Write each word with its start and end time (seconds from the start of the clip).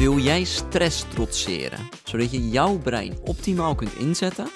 Wil 0.00 0.18
jij 0.18 0.44
stress 0.44 1.04
trotseren, 1.08 1.88
zodat 2.04 2.30
je 2.30 2.48
jouw 2.48 2.78
brein 2.78 3.18
optimaal 3.24 3.74
kunt 3.74 3.96
inzetten? 3.98 4.50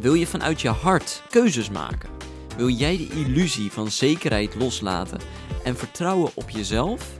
Wil 0.00 0.14
je 0.14 0.26
vanuit 0.26 0.60
je 0.60 0.68
hart 0.68 1.22
keuzes 1.30 1.70
maken? 1.70 2.10
Wil 2.56 2.68
jij 2.68 2.96
de 2.96 3.08
illusie 3.08 3.72
van 3.72 3.90
zekerheid 3.90 4.54
loslaten 4.54 5.20
en 5.64 5.76
vertrouwen 5.76 6.30
op 6.34 6.50
jezelf? 6.50 7.10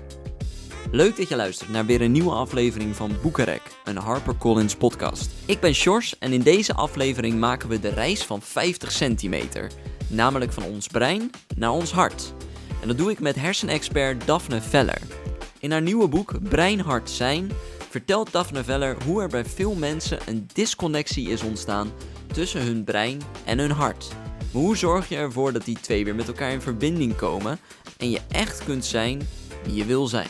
Leuk 0.90 1.16
dat 1.16 1.28
je 1.28 1.36
luistert 1.36 1.70
naar 1.70 1.86
weer 1.86 2.00
een 2.00 2.12
nieuwe 2.12 2.32
aflevering 2.32 2.96
van 2.96 3.16
Boekarek, 3.22 3.62
een 3.84 3.96
HarperCollins 3.96 4.76
podcast. 4.76 5.30
Ik 5.46 5.60
ben 5.60 5.74
Sjors 5.74 6.18
en 6.18 6.32
in 6.32 6.42
deze 6.42 6.74
aflevering 6.74 7.38
maken 7.38 7.68
we 7.68 7.80
de 7.80 7.88
reis 7.88 8.24
van 8.24 8.42
50 8.42 8.92
centimeter, 8.92 9.70
namelijk 10.08 10.52
van 10.52 10.62
ons 10.62 10.86
brein 10.86 11.30
naar 11.56 11.72
ons 11.72 11.92
hart. 11.92 12.34
En 12.80 12.88
dat 12.88 12.98
doe 12.98 13.10
ik 13.10 13.20
met 13.20 13.36
hersenexpert 13.36 14.26
Daphne 14.26 14.60
Veller. 14.60 15.23
In 15.64 15.70
haar 15.70 15.82
nieuwe 15.82 16.08
boek 16.08 16.48
Brein 16.48 16.80
Hart 16.80 17.10
Zijn 17.10 17.50
vertelt 17.90 18.32
Daphne 18.32 18.64
Veller 18.64 19.02
hoe 19.04 19.22
er 19.22 19.28
bij 19.28 19.44
veel 19.44 19.74
mensen 19.74 20.18
een 20.26 20.48
disconnectie 20.52 21.28
is 21.28 21.42
ontstaan 21.42 21.92
tussen 22.32 22.62
hun 22.62 22.84
brein 22.84 23.20
en 23.44 23.58
hun 23.58 23.70
hart. 23.70 24.08
Maar 24.52 24.62
hoe 24.62 24.76
zorg 24.76 25.08
je 25.08 25.16
ervoor 25.16 25.52
dat 25.52 25.64
die 25.64 25.80
twee 25.80 26.04
weer 26.04 26.14
met 26.14 26.28
elkaar 26.28 26.52
in 26.52 26.60
verbinding 26.60 27.16
komen 27.16 27.58
en 27.98 28.10
je 28.10 28.20
echt 28.28 28.64
kunt 28.64 28.84
zijn 28.84 29.22
wie 29.62 29.74
je 29.74 29.84
wil 29.84 30.06
zijn? 30.06 30.28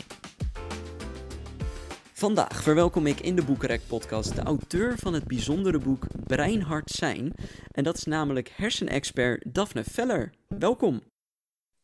Vandaag 2.13 2.63
verwelkom 2.63 3.07
ik 3.07 3.21
in 3.21 3.37
de 3.37 3.45
Boekenrek 3.45 3.81
podcast 3.87 4.35
de 4.35 4.43
auteur 4.43 4.99
van 4.99 5.15
het 5.15 5.25
bijzondere 5.25 5.79
boek 5.79 6.07
Brein 6.27 6.63
Hart 6.63 6.91
Zijn. 6.91 7.35
En 7.71 7.85
dat 7.85 7.97
is 7.97 8.05
namelijk 8.05 8.53
hersenexpert 8.57 9.55
Daphne 9.55 9.85
Veller. 9.85 10.33
Welkom. 10.49 11.03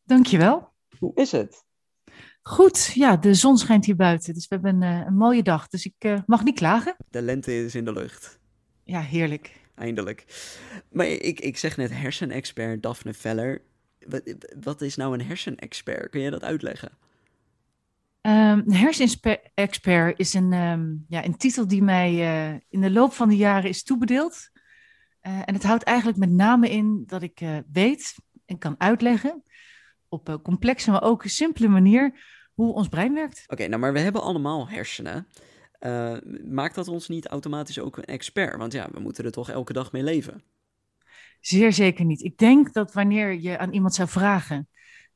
Dankjewel. 0.03 0.69
Hoe 0.97 1.11
is 1.15 1.31
het? 1.31 1.69
Goed, 2.43 2.91
ja, 2.93 3.17
de 3.17 3.33
zon 3.33 3.57
schijnt 3.57 3.85
hier 3.85 3.95
buiten, 3.95 4.33
dus 4.33 4.47
we 4.47 4.55
hebben 4.55 4.81
een, 4.81 5.07
een 5.07 5.15
mooie 5.15 5.43
dag. 5.43 5.67
Dus 5.67 5.85
ik 5.85 5.95
uh, 5.99 6.19
mag 6.25 6.43
niet 6.43 6.55
klagen. 6.55 6.95
De 7.09 7.21
lente 7.21 7.63
is 7.63 7.75
in 7.75 7.85
de 7.85 7.93
lucht. 7.93 8.39
Ja, 8.83 9.01
heerlijk. 9.01 9.59
Eindelijk. 9.75 10.25
Maar 10.91 11.07
ik, 11.07 11.39
ik 11.39 11.57
zeg 11.57 11.77
net 11.77 11.91
hersenexpert 11.91 12.83
Daphne 12.83 13.13
Veller. 13.13 13.61
Wat, 14.07 14.35
wat 14.59 14.81
is 14.81 14.95
nou 14.95 15.13
een 15.13 15.25
hersenexpert? 15.25 16.09
Kun 16.09 16.21
je 16.21 16.29
dat 16.29 16.43
uitleggen? 16.43 16.89
Um, 18.21 18.31
een 18.31 18.73
hersenexpert 18.73 20.19
is 20.19 20.33
een, 20.33 20.53
um, 20.53 21.05
ja, 21.07 21.25
een 21.25 21.37
titel 21.37 21.67
die 21.67 21.83
mij 21.83 22.13
uh, 22.13 22.59
in 22.69 22.81
de 22.81 22.91
loop 22.91 23.13
van 23.13 23.29
de 23.29 23.37
jaren 23.37 23.69
is 23.69 23.83
toebedeeld. 23.83 24.49
Uh, 25.21 25.41
en 25.45 25.53
het 25.53 25.63
houdt 25.63 25.83
eigenlijk 25.83 26.17
met 26.17 26.29
name 26.29 26.69
in 26.69 27.03
dat 27.05 27.21
ik 27.21 27.41
weet 27.71 28.15
en 28.45 28.57
kan 28.57 28.75
uitleggen 28.77 29.43
op 30.11 30.27
een 30.27 30.41
complexe, 30.41 30.91
maar 30.91 31.03
ook 31.03 31.23
een 31.23 31.29
simpele 31.29 31.67
manier 31.67 32.19
hoe 32.53 32.73
ons 32.73 32.87
brein 32.87 33.13
werkt. 33.13 33.41
Oké, 33.43 33.53
okay, 33.53 33.67
nou 33.67 33.81
maar 33.81 33.93
we 33.93 33.99
hebben 33.99 34.21
allemaal 34.21 34.69
hersenen. 34.69 35.27
Uh, 35.79 36.17
maakt 36.43 36.75
dat 36.75 36.87
ons 36.87 37.07
niet 37.07 37.27
automatisch 37.27 37.79
ook 37.79 37.97
een 37.97 38.05
expert? 38.05 38.57
Want 38.57 38.73
ja, 38.73 38.89
we 38.91 38.99
moeten 38.99 39.25
er 39.25 39.31
toch 39.31 39.49
elke 39.49 39.73
dag 39.73 39.91
mee 39.91 40.03
leven. 40.03 40.43
Zeer 41.39 41.73
zeker 41.73 42.05
niet. 42.05 42.23
Ik 42.23 42.37
denk 42.37 42.73
dat 42.73 42.93
wanneer 42.93 43.39
je 43.39 43.57
aan 43.57 43.73
iemand 43.73 43.93
zou 43.93 44.09
vragen: 44.09 44.67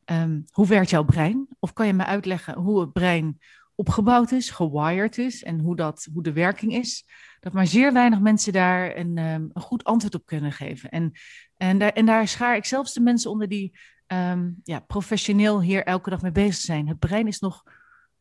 um, 0.05 0.45
hoe 0.51 0.67
werkt 0.67 0.89
jouw 0.89 1.03
brein? 1.03 1.47
Of 1.59 1.73
kan 1.73 1.88
je 1.88 1.93
me 1.93 2.05
uitleggen 2.05 2.57
hoe 2.57 2.79
het 2.79 2.93
brein 2.93 3.39
opgebouwd 3.75 4.31
is, 4.31 4.49
gewired 4.49 5.17
is 5.17 5.43
en 5.43 5.59
hoe, 5.59 5.75
dat, 5.75 6.07
hoe 6.13 6.23
de 6.23 6.33
werking 6.33 6.73
is? 6.73 7.05
Dat 7.39 7.53
maar 7.53 7.67
zeer 7.67 7.93
weinig 7.93 8.19
mensen 8.19 8.53
daar 8.53 8.97
een, 8.97 9.17
um, 9.17 9.49
een 9.53 9.61
goed 9.61 9.83
antwoord 9.83 10.16
op 10.16 10.25
kunnen 10.25 10.51
geven. 10.51 10.89
En, 10.89 11.11
en, 11.57 11.77
daar, 11.77 11.91
en 11.91 12.05
daar 12.05 12.27
schaar 12.27 12.55
ik 12.55 12.66
zelfs 12.66 12.93
de 12.93 13.01
mensen 13.01 13.31
onder 13.31 13.47
die 13.47 13.77
um, 14.08 14.59
ja, 14.64 14.80
professioneel 14.80 15.61
hier 15.61 15.84
elke 15.84 16.09
dag 16.09 16.22
mee 16.22 16.31
bezig 16.31 16.56
zijn. 16.56 16.88
Het 16.88 17.00
brein 17.00 17.28
is 17.28 17.40
nog 17.40 17.63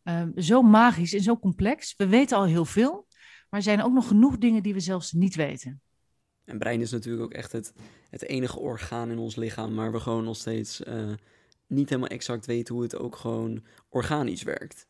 um, 0.03 0.33
zo 0.37 0.63
magisch 0.63 1.15
en 1.15 1.23
zo 1.23 1.39
complex. 1.39 1.95
We 1.97 2.07
weten 2.07 2.37
al 2.37 2.45
heel 2.45 2.65
veel, 2.65 3.07
maar 3.49 3.61
er 3.61 3.63
zijn 3.63 3.83
ook 3.83 3.93
nog 3.93 4.09
genoeg 4.09 4.39
dingen 4.39 4.63
die 4.63 4.75
we 4.75 4.81
zelfs 4.81 5.13
niet 5.13 5.35
weten. 5.35 5.81
En 6.45 6.59
brein 6.59 6.81
is 6.81 6.91
natuurlijk 6.91 7.25
ook 7.25 7.33
echt 7.33 7.53
het, 7.53 7.73
het 8.11 8.23
enige 8.23 8.59
orgaan 8.59 9.11
in 9.11 9.19
ons 9.19 9.37
lichaam, 9.37 9.75
maar 9.75 9.93
we 9.93 10.01
gewoon 10.01 10.25
nog 10.25 10.37
steeds 10.37 10.81
uh, 10.81 11.13
niet 11.67 11.89
helemaal 11.89 12.11
exact 12.11 12.47
weten 12.47 12.75
hoe 12.75 12.83
het 12.83 12.97
ook 12.97 13.17
gewoon 13.17 13.65
organisch 13.89 14.43
werkt. 14.43 14.87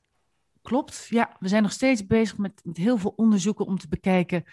Klopt, 0.62 1.06
ja. 1.10 1.36
We 1.38 1.48
zijn 1.48 1.62
nog 1.62 1.72
steeds 1.72 2.06
bezig 2.06 2.38
met, 2.38 2.60
met 2.64 2.76
heel 2.76 2.98
veel 2.98 3.12
onderzoeken 3.16 3.66
om 3.66 3.78
te 3.78 3.88
bekijken. 3.88 4.44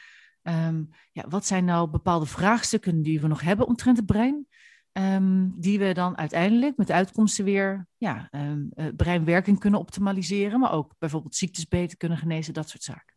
Um, 0.44 0.90
ja, 1.12 1.28
wat 1.30 1.46
zijn 1.46 1.66
nou 1.66 1.90
bepaalde 1.90 2.26
vraagstukken 2.26 3.02
die 3.02 3.22
we 3.22 3.28
nog 3.28 3.42
hebben 3.42 3.68
omtrent 3.68 3.98
het 3.98 4.06
brein? 4.06 4.48
Um, 4.94 5.54
die 5.58 5.80
we 5.80 5.94
dan 5.94 6.18
uiteindelijk 6.18 6.78
met 6.78 6.92
uitkomsten 6.92 7.46
weer 7.46 7.88
ja, 7.98 8.30
um, 8.32 8.72
uh, 8.76 8.86
breinwerking 8.96 9.60
kunnen 9.60 9.80
optimaliseren, 9.80 10.60
maar 10.60 10.72
ook 10.74 10.94
bijvoorbeeld 11.00 11.36
ziektes 11.36 11.68
beter 11.68 11.98
kunnen 11.98 12.18
genezen, 12.18 12.54
dat 12.54 12.70
soort 12.70 12.84
zaken. 12.84 13.16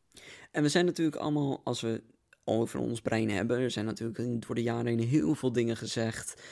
En 0.50 0.62
we 0.62 0.68
zijn 0.68 0.84
natuurlijk 0.84 1.16
allemaal, 1.16 1.60
als 1.64 1.80
we 1.80 2.02
over 2.44 2.80
ons 2.80 3.00
brein 3.00 3.30
hebben, 3.30 3.58
er 3.58 3.70
zijn 3.70 3.84
natuurlijk 3.84 4.46
door 4.46 4.54
de 4.54 4.62
jaren 4.62 4.86
heen 4.86 5.00
heel 5.00 5.34
veel 5.34 5.52
dingen 5.52 5.76
gezegd, 5.76 6.42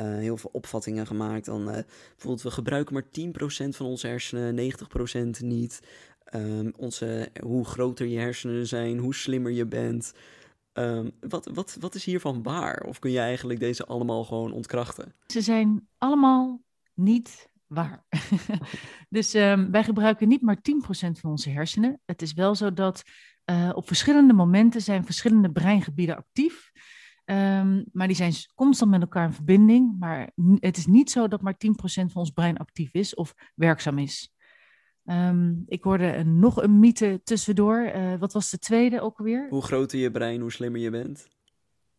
uh, 0.00 0.04
heel 0.04 0.36
veel 0.36 0.50
opvattingen 0.52 1.06
gemaakt. 1.06 1.44
Dan 1.44 1.68
uh, 1.68 1.78
bijvoorbeeld, 2.10 2.42
we 2.42 2.50
gebruiken 2.50 2.94
maar 2.94 3.04
10% 3.04 3.68
van 3.68 3.86
onze 3.86 4.06
hersenen, 4.06 4.72
90% 5.36 5.44
niet. 5.44 5.80
Um, 6.34 6.72
onze, 6.76 7.28
hoe 7.42 7.64
groter 7.64 8.06
je 8.06 8.18
hersenen 8.18 8.66
zijn, 8.66 8.98
hoe 8.98 9.14
slimmer 9.14 9.52
je 9.52 9.66
bent. 9.66 10.12
Um, 10.78 11.10
wat, 11.20 11.50
wat, 11.54 11.76
wat 11.80 11.94
is 11.94 12.04
hiervan 12.04 12.42
waar? 12.42 12.84
Of 12.88 12.98
kun 12.98 13.10
je 13.10 13.18
eigenlijk 13.18 13.60
deze 13.60 13.86
allemaal 13.86 14.24
gewoon 14.24 14.52
ontkrachten? 14.52 15.14
Ze 15.26 15.40
zijn 15.40 15.88
allemaal 15.98 16.62
niet 16.94 17.48
waar. 17.66 18.04
dus 19.08 19.34
um, 19.34 19.70
wij 19.70 19.84
gebruiken 19.84 20.28
niet 20.28 20.42
maar 20.42 20.56
10% 20.56 20.60
van 21.20 21.30
onze 21.30 21.50
hersenen. 21.50 22.00
Het 22.04 22.22
is 22.22 22.32
wel 22.32 22.54
zo 22.54 22.72
dat 22.72 23.02
uh, 23.50 23.70
op 23.74 23.86
verschillende 23.86 24.32
momenten 24.32 24.80
zijn 24.82 25.04
verschillende 25.04 25.52
breingebieden 25.52 26.16
actief. 26.16 26.70
Um, 27.24 27.84
maar 27.92 28.06
die 28.06 28.16
zijn 28.16 28.32
constant 28.54 28.90
met 28.90 29.00
elkaar 29.00 29.26
in 29.26 29.32
verbinding. 29.32 29.98
Maar 29.98 30.30
het 30.58 30.76
is 30.76 30.86
niet 30.86 31.10
zo 31.10 31.28
dat 31.28 31.42
maar 31.42 31.54
10% 31.54 31.58
van 31.84 32.10
ons 32.14 32.30
brein 32.30 32.56
actief 32.56 32.92
is 32.92 33.14
of 33.14 33.34
werkzaam 33.54 33.98
is. 33.98 34.34
Um, 35.06 35.64
ik 35.66 35.82
hoorde 35.82 36.16
een, 36.16 36.38
nog 36.38 36.62
een 36.62 36.78
mythe 36.78 37.20
tussendoor. 37.24 37.92
Uh, 37.94 38.14
wat 38.18 38.32
was 38.32 38.50
de 38.50 38.58
tweede 38.58 39.00
ook 39.00 39.18
alweer? 39.18 39.46
Hoe 39.48 39.62
groter 39.62 39.98
je 39.98 40.10
brein, 40.10 40.40
hoe 40.40 40.52
slimmer 40.52 40.80
je 40.80 40.90
bent. 40.90 41.28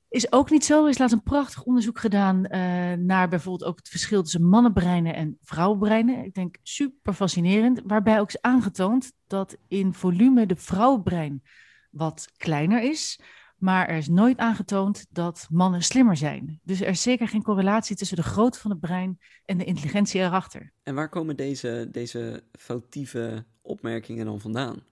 Is 0.10 0.32
ook 0.32 0.50
niet 0.50 0.66
zo. 0.66 0.84
Er 0.84 0.90
is 0.90 0.98
laatst 0.98 1.16
een 1.16 1.24
prachtig 1.24 1.64
onderzoek 1.64 2.00
gedaan 2.00 2.38
uh, 2.38 2.52
naar 2.94 3.30
bijvoorbeeld 3.30 3.70
ook 3.70 3.78
het 3.78 3.90
verschil 3.90 4.22
tussen 4.22 4.44
mannenbreinen 4.44 5.16
en 5.16 5.38
vrouwenbreinen. 5.42 6.26
Ik 6.26 6.34
denk 6.34 6.58
super 6.64 7.14
fascinerend. 7.14 7.82
Waarbij 7.86 8.20
ook 8.20 8.28
is 8.28 8.42
aangetoond 8.42 9.12
dat 9.28 9.58
in 9.68 9.94
volume 9.94 10.46
de 10.46 10.56
vrouwenbrein 10.56 11.42
wat 11.92 12.28
kleiner 12.38 12.82
is. 12.82 13.20
Maar 13.58 13.88
er 13.88 13.98
is 13.98 14.08
nooit 14.08 14.38
aangetoond 14.38 15.06
dat 15.10 15.48
mannen 15.50 15.84
slimmer 15.84 16.18
zijn. 16.18 16.60
Dus 16.64 16.82
er 16.82 16.88
is 16.88 17.02
zeker 17.02 17.28
geen 17.28 17.44
correlatie 17.44 17.96
tussen 17.96 18.18
de 18.18 18.24
grootte 18.24 18.60
van 18.60 18.72
het 18.72 18.80
brein 18.80 19.20
en 19.46 19.58
de 19.58 19.64
intelligentie 19.64 20.22
erachter. 20.22 20.72
En 20.84 20.96
waar 20.96 21.10
komen 21.10 21.36
deze, 21.36 21.88
deze 21.92 22.44
foutieve 22.52 23.46
opmerkingen 23.62 24.26
dan 24.26 24.40
vandaan? 24.40 24.84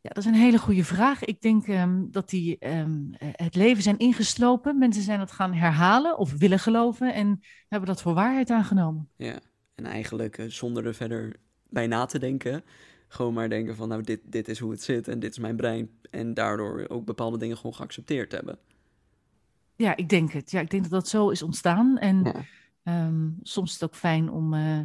Ja, 0.00 0.08
dat 0.08 0.18
is 0.18 0.24
een 0.24 0.34
hele 0.34 0.58
goede 0.58 0.84
vraag. 0.84 1.24
Ik 1.24 1.40
denk 1.40 1.66
um, 1.68 2.08
dat 2.10 2.28
die 2.28 2.56
um, 2.68 3.10
het 3.18 3.54
leven 3.54 3.82
zijn 3.82 3.98
ingeslopen. 3.98 4.78
Mensen 4.78 5.02
zijn 5.02 5.20
het 5.20 5.32
gaan 5.32 5.52
herhalen 5.54 6.18
of 6.18 6.32
willen 6.32 6.58
geloven 6.58 7.14
en 7.14 7.40
hebben 7.68 7.88
dat 7.88 8.02
voor 8.02 8.14
waarheid 8.14 8.50
aangenomen. 8.50 9.08
Ja, 9.16 9.40
en 9.74 9.84
eigenlijk 9.84 10.38
uh, 10.38 10.50
zonder 10.50 10.86
er 10.86 10.94
verder 10.94 11.36
bij 11.68 11.86
na 11.86 12.04
te 12.06 12.18
denken, 12.18 12.64
gewoon 13.12 13.34
maar 13.34 13.48
denken 13.48 13.76
van 13.76 13.88
nou 13.88 14.02
dit, 14.02 14.20
dit 14.24 14.48
is 14.48 14.58
hoe 14.58 14.70
het 14.70 14.82
zit 14.82 15.08
en 15.08 15.18
dit 15.18 15.30
is 15.30 15.38
mijn 15.38 15.56
brein. 15.56 15.90
En 16.10 16.34
daardoor 16.34 16.88
ook 16.88 17.04
bepaalde 17.04 17.38
dingen 17.38 17.56
gewoon 17.56 17.74
geaccepteerd 17.74 18.32
hebben. 18.32 18.58
Ja, 19.76 19.96
ik 19.96 20.08
denk 20.08 20.32
het. 20.32 20.50
Ja, 20.50 20.60
ik 20.60 20.70
denk 20.70 20.82
dat 20.82 20.92
dat 20.92 21.08
zo 21.08 21.28
is 21.28 21.42
ontstaan. 21.42 21.98
En 21.98 22.46
ja. 22.82 23.06
um, 23.06 23.38
soms 23.42 23.68
is 23.68 23.80
het 23.80 23.90
ook 23.90 23.96
fijn 23.96 24.30
om, 24.30 24.54
uh, 24.54 24.80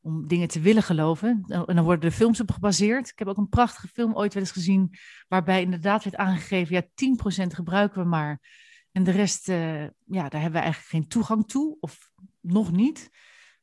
om 0.00 0.26
dingen 0.28 0.48
te 0.48 0.60
willen 0.60 0.82
geloven. 0.82 1.44
En 1.48 1.76
dan 1.76 1.84
worden 1.84 2.10
er 2.10 2.16
films 2.16 2.40
op 2.40 2.50
gebaseerd. 2.50 3.08
Ik 3.08 3.18
heb 3.18 3.28
ook 3.28 3.36
een 3.36 3.48
prachtige 3.48 3.88
film 3.88 4.14
ooit 4.14 4.34
wel 4.34 4.42
eens 4.42 4.52
gezien, 4.52 4.94
waarbij 5.28 5.62
inderdaad 5.62 6.04
werd 6.04 6.16
aangegeven, 6.16 6.74
ja, 6.74 6.82
10% 6.82 7.54
gebruiken 7.54 8.02
we 8.02 8.08
maar. 8.08 8.40
En 8.92 9.04
de 9.04 9.10
rest, 9.10 9.48
uh, 9.48 9.82
ja, 10.04 10.28
daar 10.28 10.40
hebben 10.40 10.52
we 10.52 10.64
eigenlijk 10.64 10.90
geen 10.90 11.08
toegang 11.08 11.48
toe, 11.48 11.76
of 11.80 12.10
nog 12.40 12.72
niet. 12.72 13.10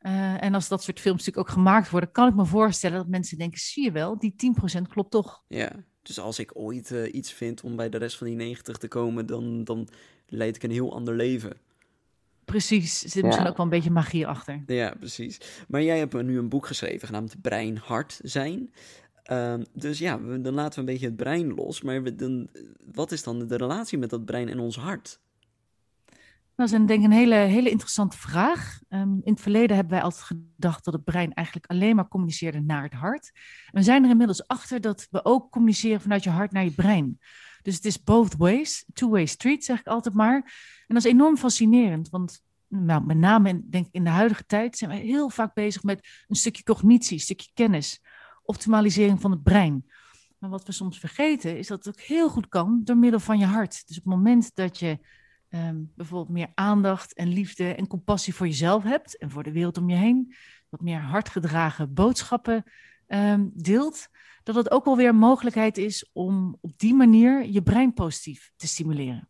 Uh, 0.01 0.43
en 0.43 0.53
als 0.53 0.67
dat 0.67 0.83
soort 0.83 0.99
films 0.99 1.17
natuurlijk 1.17 1.47
ook 1.47 1.53
gemaakt 1.53 1.89
worden, 1.89 2.11
kan 2.11 2.27
ik 2.27 2.35
me 2.35 2.45
voorstellen 2.45 2.97
dat 2.97 3.07
mensen 3.07 3.37
denken: 3.37 3.59
zie 3.59 3.83
je 3.83 3.91
wel, 3.91 4.19
die 4.19 4.35
10% 4.77 4.81
klopt 4.89 5.11
toch. 5.11 5.43
Ja, 5.47 5.71
dus 6.01 6.19
als 6.19 6.39
ik 6.39 6.51
ooit 6.53 6.89
uh, 6.89 7.13
iets 7.13 7.31
vind 7.31 7.61
om 7.61 7.75
bij 7.75 7.89
de 7.89 7.97
rest 7.97 8.17
van 8.17 8.27
die 8.27 8.35
90 8.35 8.77
te 8.77 8.87
komen, 8.87 9.25
dan, 9.25 9.63
dan 9.63 9.87
leid 10.27 10.55
ik 10.55 10.63
een 10.63 10.71
heel 10.71 10.93
ander 10.93 11.15
leven. 11.15 11.57
Precies, 12.45 13.03
er 13.03 13.09
zit 13.09 13.23
misschien 13.23 13.47
ook 13.47 13.57
wel 13.57 13.65
een 13.65 13.71
beetje 13.71 13.91
magie 13.91 14.27
achter. 14.27 14.63
Ja, 14.65 14.93
precies. 14.99 15.37
Maar 15.67 15.83
jij 15.83 15.97
hebt 15.97 16.21
nu 16.21 16.37
een 16.37 16.49
boek 16.49 16.65
geschreven 16.65 17.07
genaamd 17.07 17.41
Brein 17.41 17.77
Hart 17.77 18.19
Zijn. 18.23 18.73
Uh, 19.31 19.53
dus 19.73 19.99
ja, 19.99 20.21
we, 20.21 20.41
dan 20.41 20.53
laten 20.53 20.73
we 20.73 20.79
een 20.79 20.93
beetje 20.93 21.05
het 21.05 21.15
brein 21.15 21.53
los. 21.53 21.81
Maar 21.81 22.03
we, 22.03 22.15
dan, 22.15 22.49
wat 22.93 23.11
is 23.11 23.23
dan 23.23 23.47
de 23.47 23.57
relatie 23.57 23.97
met 23.97 24.09
dat 24.09 24.25
brein 24.25 24.49
en 24.49 24.59
ons 24.59 24.77
hart? 24.77 25.19
Dat 26.59 26.67
is 26.67 26.73
een, 26.73 26.85
denk 26.85 26.99
ik 26.99 27.05
een 27.05 27.17
hele, 27.17 27.35
hele 27.35 27.69
interessante 27.69 28.17
vraag. 28.17 28.79
Ehm, 28.89 29.13
in 29.23 29.31
het 29.31 29.41
verleden 29.41 29.75
hebben 29.75 29.93
wij 29.93 30.03
altijd 30.03 30.23
gedacht 30.23 30.85
dat 30.85 30.93
het 30.93 31.03
brein 31.03 31.33
eigenlijk 31.33 31.67
alleen 31.67 31.95
maar 31.95 32.07
communiceerde 32.07 32.59
naar 32.59 32.83
het 32.83 32.93
hart. 32.93 33.31
We 33.71 33.83
zijn 33.83 34.03
er 34.03 34.09
inmiddels 34.09 34.47
achter 34.47 34.81
dat 34.81 35.07
we 35.09 35.25
ook 35.25 35.51
communiceren 35.51 36.01
vanuit 36.01 36.23
je 36.23 36.29
hart 36.29 36.51
naar 36.51 36.63
je 36.63 36.71
brein. 36.71 37.19
Dus 37.61 37.75
het 37.75 37.85
is 37.85 38.03
both 38.03 38.35
ways, 38.37 38.85
two-way 38.93 39.25
street 39.25 39.65
zeg 39.65 39.79
ik 39.79 39.87
altijd 39.87 40.15
maar. 40.15 40.35
En 40.87 40.95
dat 40.95 41.05
is 41.05 41.11
enorm 41.11 41.37
fascinerend, 41.37 42.09
want 42.09 42.41
nou, 42.67 43.05
met 43.05 43.17
name 43.17 43.61
denk 43.69 43.87
in 43.91 44.03
de 44.03 44.09
huidige 44.09 44.45
tijd 44.45 44.77
zijn 44.77 44.91
we 44.91 44.97
heel 44.97 45.29
vaak 45.29 45.53
bezig 45.53 45.83
met 45.83 46.07
een 46.27 46.35
stukje 46.35 46.63
cognitie, 46.63 47.13
een 47.13 47.23
stukje 47.23 47.49
kennis, 47.53 48.01
optimalisering 48.43 49.21
van 49.21 49.31
het 49.31 49.43
brein. 49.43 49.85
Maar 50.37 50.49
wat 50.49 50.65
we 50.65 50.71
soms 50.71 50.99
vergeten 50.99 51.57
is 51.57 51.67
dat 51.67 51.85
het 51.85 51.87
ook 51.87 52.01
heel 52.03 52.29
goed 52.29 52.47
kan 52.47 52.81
door 52.83 52.97
middel 52.97 53.19
van 53.19 53.39
je 53.39 53.45
hart. 53.45 53.87
Dus 53.87 53.97
op 53.97 54.03
het 54.03 54.13
moment 54.13 54.55
dat 54.55 54.79
je 54.79 54.99
Ehm, 55.49 55.83
bijvoorbeeld 55.95 56.29
meer 56.29 56.51
aandacht 56.53 57.13
en 57.13 57.27
liefde 57.27 57.73
en 57.73 57.87
compassie 57.87 58.35
voor 58.35 58.47
jezelf 58.47 58.83
hebt 58.83 59.17
en 59.17 59.31
voor 59.31 59.43
de 59.43 59.51
wereld 59.51 59.77
om 59.77 59.89
je 59.89 59.95
heen, 59.95 60.35
wat 60.69 60.81
meer 60.81 60.99
hardgedragen 60.99 61.93
boodschappen 61.93 62.63
ehm, 63.07 63.47
deelt, 63.53 64.07
dat 64.43 64.55
het 64.55 64.71
ook 64.71 64.85
wel 64.85 64.97
weer 64.97 65.09
een 65.09 65.15
mogelijkheid 65.15 65.77
is 65.77 66.09
om 66.13 66.57
op 66.61 66.77
die 66.77 66.93
manier 66.93 67.45
je 67.45 67.61
brein 67.61 67.93
positief 67.93 68.51
te 68.55 68.67
stimuleren. 68.67 69.29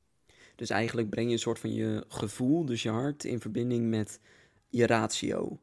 Dus 0.55 0.69
eigenlijk 0.69 1.09
breng 1.09 1.27
je 1.27 1.33
een 1.33 1.39
soort 1.39 1.59
van 1.59 1.73
je 1.73 2.05
gevoel, 2.07 2.65
dus 2.65 2.83
je 2.83 2.89
hart, 2.89 3.23
in 3.23 3.39
verbinding 3.39 3.89
met 3.89 4.19
je 4.69 4.85
ratio. 4.85 5.59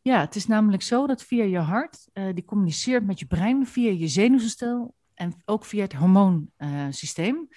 Ja, 0.00 0.20
het 0.20 0.36
is 0.36 0.46
namelijk 0.46 0.82
zo 0.82 1.06
dat 1.06 1.22
via 1.22 1.44
je 1.44 1.58
hart, 1.58 2.08
uh, 2.12 2.34
die 2.34 2.44
communiceert 2.44 3.06
met 3.06 3.18
je 3.18 3.26
brein 3.26 3.66
via 3.66 3.90
je 3.90 4.08
zenuwstelsel 4.08 4.94
en 5.14 5.42
ook 5.44 5.64
via 5.64 5.82
het 5.82 5.92
hormoonsysteem. 5.92 7.36
Uh, 7.36 7.56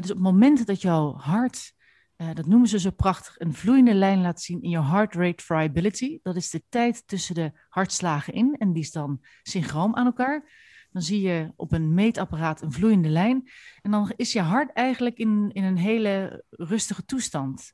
dus 0.00 0.10
op 0.10 0.16
het 0.16 0.24
moment 0.24 0.66
dat 0.66 0.82
jouw 0.82 1.14
hart, 1.14 1.72
uh, 2.16 2.28
dat 2.34 2.46
noemen 2.46 2.68
ze 2.68 2.78
zo 2.78 2.90
prachtig, 2.90 3.34
een 3.38 3.54
vloeiende 3.54 3.94
lijn 3.94 4.20
laat 4.20 4.40
zien 4.40 4.62
in 4.62 4.70
je 4.70 4.82
heart 4.82 5.14
rate 5.14 5.44
variability, 5.44 6.18
dat 6.22 6.36
is 6.36 6.50
de 6.50 6.62
tijd 6.68 7.06
tussen 7.06 7.34
de 7.34 7.52
hartslagen 7.68 8.32
in 8.32 8.54
en 8.58 8.72
die 8.72 8.82
is 8.82 8.92
dan 8.92 9.20
synchroon 9.42 9.96
aan 9.96 10.06
elkaar. 10.06 10.62
Dan 10.90 11.02
zie 11.02 11.20
je 11.20 11.52
op 11.56 11.72
een 11.72 11.94
meetapparaat 11.94 12.62
een 12.62 12.72
vloeiende 12.72 13.08
lijn 13.08 13.50
en 13.82 13.90
dan 13.90 14.12
is 14.16 14.32
je 14.32 14.40
hart 14.40 14.72
eigenlijk 14.72 15.16
in, 15.16 15.50
in 15.52 15.64
een 15.64 15.76
hele 15.76 16.44
rustige 16.50 17.04
toestand. 17.04 17.72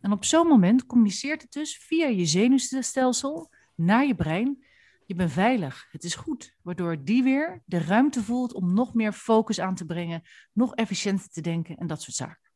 En 0.00 0.12
op 0.12 0.24
zo'n 0.24 0.46
moment 0.46 0.86
communiceert 0.86 1.42
het 1.42 1.52
dus 1.52 1.76
via 1.76 2.06
je 2.06 2.26
zenuwstelsel 2.26 3.50
naar 3.74 4.06
je 4.06 4.14
brein 4.14 4.64
je 5.10 5.16
bent 5.16 5.32
veilig, 5.32 5.88
het 5.90 6.04
is 6.04 6.14
goed. 6.14 6.54
Waardoor 6.62 7.04
die 7.04 7.22
weer 7.22 7.62
de 7.66 7.78
ruimte 7.78 8.22
voelt 8.22 8.54
om 8.54 8.74
nog 8.74 8.94
meer 8.94 9.12
focus 9.12 9.60
aan 9.60 9.74
te 9.74 9.84
brengen, 9.84 10.22
nog 10.52 10.74
efficiënter 10.74 11.28
te 11.28 11.40
denken 11.40 11.76
en 11.76 11.86
dat 11.86 12.02
soort 12.02 12.16
zaken. 12.16 12.50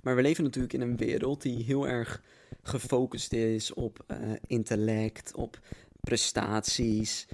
Maar 0.00 0.16
we 0.16 0.22
leven 0.22 0.44
natuurlijk 0.44 0.72
in 0.72 0.80
een 0.80 0.96
wereld 0.96 1.42
die 1.42 1.64
heel 1.64 1.88
erg 1.88 2.22
gefocust 2.62 3.32
is 3.32 3.74
op 3.74 4.04
uh, 4.06 4.32
intellect, 4.46 5.34
op 5.34 5.58
prestaties. 6.00 7.28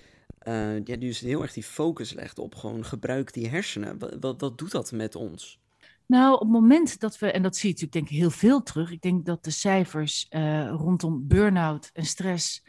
Uh, 0.49 0.85
ja, 0.85 0.97
dus 0.97 1.21
heel 1.21 1.43
erg 1.43 1.53
die 1.53 1.62
focus 1.62 2.12
legt 2.12 2.38
op 2.38 2.55
gewoon 2.55 2.85
gebruik 2.85 3.32
die 3.32 3.49
hersenen. 3.49 3.99
Wat, 3.99 4.17
wat, 4.21 4.41
wat 4.41 4.59
doet 4.59 4.71
dat 4.71 4.93
met 4.93 5.15
ons? 5.15 5.61
Nou, 6.06 6.35
op 6.35 6.41
het 6.41 6.50
moment 6.50 7.00
dat 7.00 7.19
we, 7.19 7.31
en 7.31 7.43
dat 7.43 7.56
zie 7.56 7.69
je 7.69 7.75
natuurlijk 7.75 7.93
denk 7.93 8.09
ik 8.09 8.23
heel 8.23 8.38
veel 8.38 8.62
terug. 8.62 8.91
Ik 8.91 9.00
denk 9.00 9.25
dat 9.25 9.44
de 9.44 9.50
cijfers 9.50 10.26
uh, 10.31 10.69
rondom 10.69 11.26
burn-out 11.26 11.91
en 11.93 12.05
stress 12.05 12.62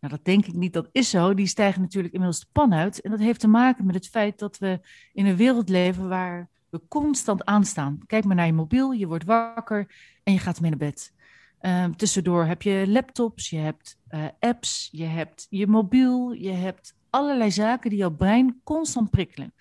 nou, 0.00 0.12
dat 0.14 0.24
denk 0.24 0.46
ik 0.46 0.54
niet, 0.54 0.72
dat 0.72 0.88
is 0.92 1.10
zo. 1.10 1.34
Die 1.34 1.46
stijgen 1.46 1.80
natuurlijk 1.80 2.14
inmiddels 2.14 2.40
de 2.40 2.48
pan 2.52 2.74
uit. 2.74 3.00
En 3.00 3.10
dat 3.10 3.20
heeft 3.20 3.40
te 3.40 3.48
maken 3.48 3.86
met 3.86 3.94
het 3.94 4.08
feit 4.08 4.38
dat 4.38 4.58
we 4.58 4.80
in 5.12 5.26
een 5.26 5.36
wereld 5.36 5.68
leven 5.68 6.08
waar 6.08 6.48
we 6.70 6.80
constant 6.88 7.44
aanstaan. 7.44 8.00
Kijk 8.06 8.24
maar 8.24 8.36
naar 8.36 8.46
je 8.46 8.52
mobiel, 8.52 8.92
je 8.92 9.06
wordt 9.06 9.24
wakker 9.24 9.94
en 10.22 10.32
je 10.32 10.38
gaat 10.38 10.60
mee 10.60 10.70
naar 10.70 10.78
bed. 10.78 11.12
Uh, 11.60 11.84
tussendoor 11.84 12.44
heb 12.44 12.62
je 12.62 12.84
laptops, 12.88 13.50
je 13.50 13.56
hebt 13.56 13.98
uh, 14.10 14.24
apps, 14.38 14.88
je 14.92 15.04
hebt 15.04 15.46
je 15.50 15.66
mobiel, 15.66 16.32
je 16.32 16.50
hebt 16.50 16.94
allerlei 17.10 17.50
zaken 17.50 17.90
die 17.90 17.98
jouw 17.98 18.10
brein 18.10 18.60
constant 18.64 19.10
prikkelen. 19.10 19.52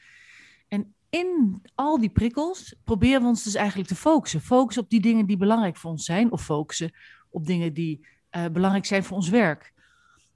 En 0.67 0.93
in 1.09 1.61
al 1.75 1.99
die 1.99 2.09
prikkels 2.09 2.75
proberen 2.83 3.21
we 3.21 3.27
ons 3.27 3.43
dus 3.43 3.55
eigenlijk 3.55 3.89
te 3.89 3.95
focussen. 3.95 4.41
Focussen 4.41 4.83
op 4.83 4.89
die 4.89 5.01
dingen 5.01 5.25
die 5.25 5.37
belangrijk 5.37 5.77
voor 5.77 5.91
ons 5.91 6.05
zijn, 6.05 6.31
of 6.31 6.43
focussen 6.43 6.91
op 7.29 7.45
dingen 7.45 7.73
die 7.73 8.07
uh, 8.31 8.45
belangrijk 8.51 8.85
zijn 8.85 9.03
voor 9.03 9.17
ons 9.17 9.29
werk. 9.29 9.73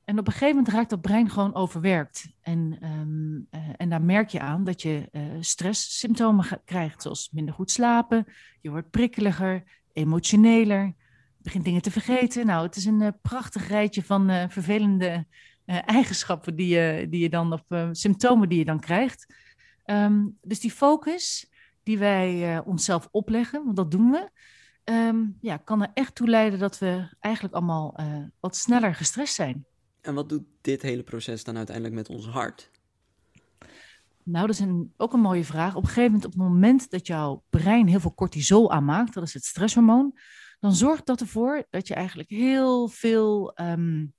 En 0.05 0.19
op 0.19 0.27
een 0.27 0.33
gegeven 0.33 0.55
moment 0.55 0.73
raakt 0.73 0.89
dat 0.89 1.01
brein 1.01 1.29
gewoon 1.29 1.55
overwerkt. 1.55 2.27
En, 2.41 2.77
um, 2.81 3.47
uh, 3.51 3.61
en 3.77 3.89
daar 3.89 4.01
merk 4.01 4.29
je 4.29 4.39
aan 4.39 4.63
dat 4.63 4.81
je 4.81 5.09
uh, 5.11 5.21
stresssymptomen 5.39 6.61
krijgt, 6.65 7.01
zoals 7.01 7.29
minder 7.31 7.53
goed 7.53 7.71
slapen, 7.71 8.25
je 8.61 8.69
wordt 8.69 8.89
prikkeliger, 8.89 9.63
emotioneler, 9.93 10.93
begint 11.37 11.65
dingen 11.65 11.81
te 11.81 11.91
vergeten. 11.91 12.45
Nou, 12.45 12.65
het 12.65 12.75
is 12.75 12.85
een 12.85 13.01
uh, 13.01 13.07
prachtig 13.21 13.67
rijtje 13.67 14.03
van 14.03 14.49
vervelende 14.49 15.25
eigenschappen 15.65 16.55
die 16.55 16.67
je, 16.67 17.07
die 17.09 17.21
je 17.21 17.29
dan, 17.29 17.53
of 17.53 17.63
symptomen 17.91 18.49
die 18.49 18.57
je 18.57 18.65
dan 18.65 18.79
krijgt. 18.79 19.35
Um, 19.85 20.37
dus 20.41 20.59
die 20.59 20.71
focus 20.71 21.51
die 21.83 21.97
wij 21.97 22.59
onszelf 22.59 23.07
opleggen, 23.11 23.63
want 23.63 23.75
dat 23.75 23.91
doen 23.91 24.11
we, 24.11 24.29
um, 24.93 25.37
ja, 25.41 25.57
kan 25.57 25.81
er 25.81 25.91
echt 25.93 26.15
toe 26.15 26.27
leiden 26.27 26.59
dat 26.59 26.79
we 26.79 27.15
eigenlijk 27.19 27.55
allemaal 27.55 27.99
wat 28.39 28.55
sneller 28.55 28.95
gestrest 28.95 29.33
zijn. 29.33 29.65
En 30.03 30.13
wat 30.13 30.29
doet 30.29 30.43
dit 30.61 30.81
hele 30.81 31.03
proces 31.03 31.43
dan 31.43 31.57
uiteindelijk 31.57 31.95
met 31.95 32.09
ons 32.09 32.27
hart? 32.27 32.71
Nou, 34.23 34.47
dat 34.47 34.55
is 34.55 34.61
een, 34.61 34.93
ook 34.97 35.13
een 35.13 35.19
mooie 35.19 35.43
vraag. 35.43 35.75
Op 35.75 35.81
een 35.81 35.87
gegeven 35.87 36.11
moment, 36.11 36.25
op 36.25 36.31
het 36.31 36.41
moment 36.41 36.89
dat 36.89 37.07
jouw 37.07 37.43
brein 37.49 37.87
heel 37.87 37.99
veel 37.99 38.13
cortisol 38.13 38.71
aanmaakt, 38.71 39.13
dat 39.13 39.23
is 39.23 39.33
het 39.33 39.43
stresshormoon, 39.43 40.17
dan 40.59 40.73
zorgt 40.73 41.05
dat 41.05 41.21
ervoor 41.21 41.65
dat 41.69 41.87
je 41.87 41.93
eigenlijk 41.93 42.29
heel 42.29 42.87
veel 42.87 43.53
um, 43.61 44.13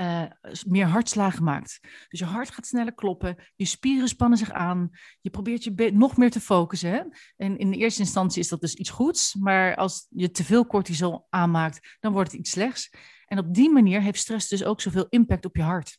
uh, 0.00 0.22
meer 0.66 0.86
hartslagen 0.86 1.44
maakt. 1.44 1.78
Dus 2.08 2.18
je 2.18 2.24
hart 2.24 2.50
gaat 2.50 2.66
sneller 2.66 2.94
kloppen, 2.94 3.36
je 3.56 3.64
spieren 3.64 4.08
spannen 4.08 4.38
zich 4.38 4.50
aan, 4.50 4.90
je 5.20 5.30
probeert 5.30 5.64
je 5.64 5.90
nog 5.92 6.16
meer 6.16 6.30
te 6.30 6.40
focussen. 6.40 6.90
Hè? 6.90 7.02
En 7.36 7.58
in 7.58 7.70
de 7.70 7.76
eerste 7.76 8.00
instantie 8.00 8.40
is 8.40 8.48
dat 8.48 8.60
dus 8.60 8.74
iets 8.74 8.90
goeds, 8.90 9.34
maar 9.34 9.76
als 9.76 10.06
je 10.10 10.30
te 10.30 10.44
veel 10.44 10.66
cortisol 10.66 11.26
aanmaakt, 11.30 11.96
dan 12.00 12.12
wordt 12.12 12.30
het 12.30 12.40
iets 12.40 12.50
slechts. 12.50 12.90
En 13.26 13.38
op 13.38 13.54
die 13.54 13.70
manier 13.70 14.02
heeft 14.02 14.18
stress 14.18 14.48
dus 14.48 14.64
ook 14.64 14.80
zoveel 14.80 15.06
impact 15.08 15.44
op 15.44 15.56
je 15.56 15.62
hart. 15.62 15.98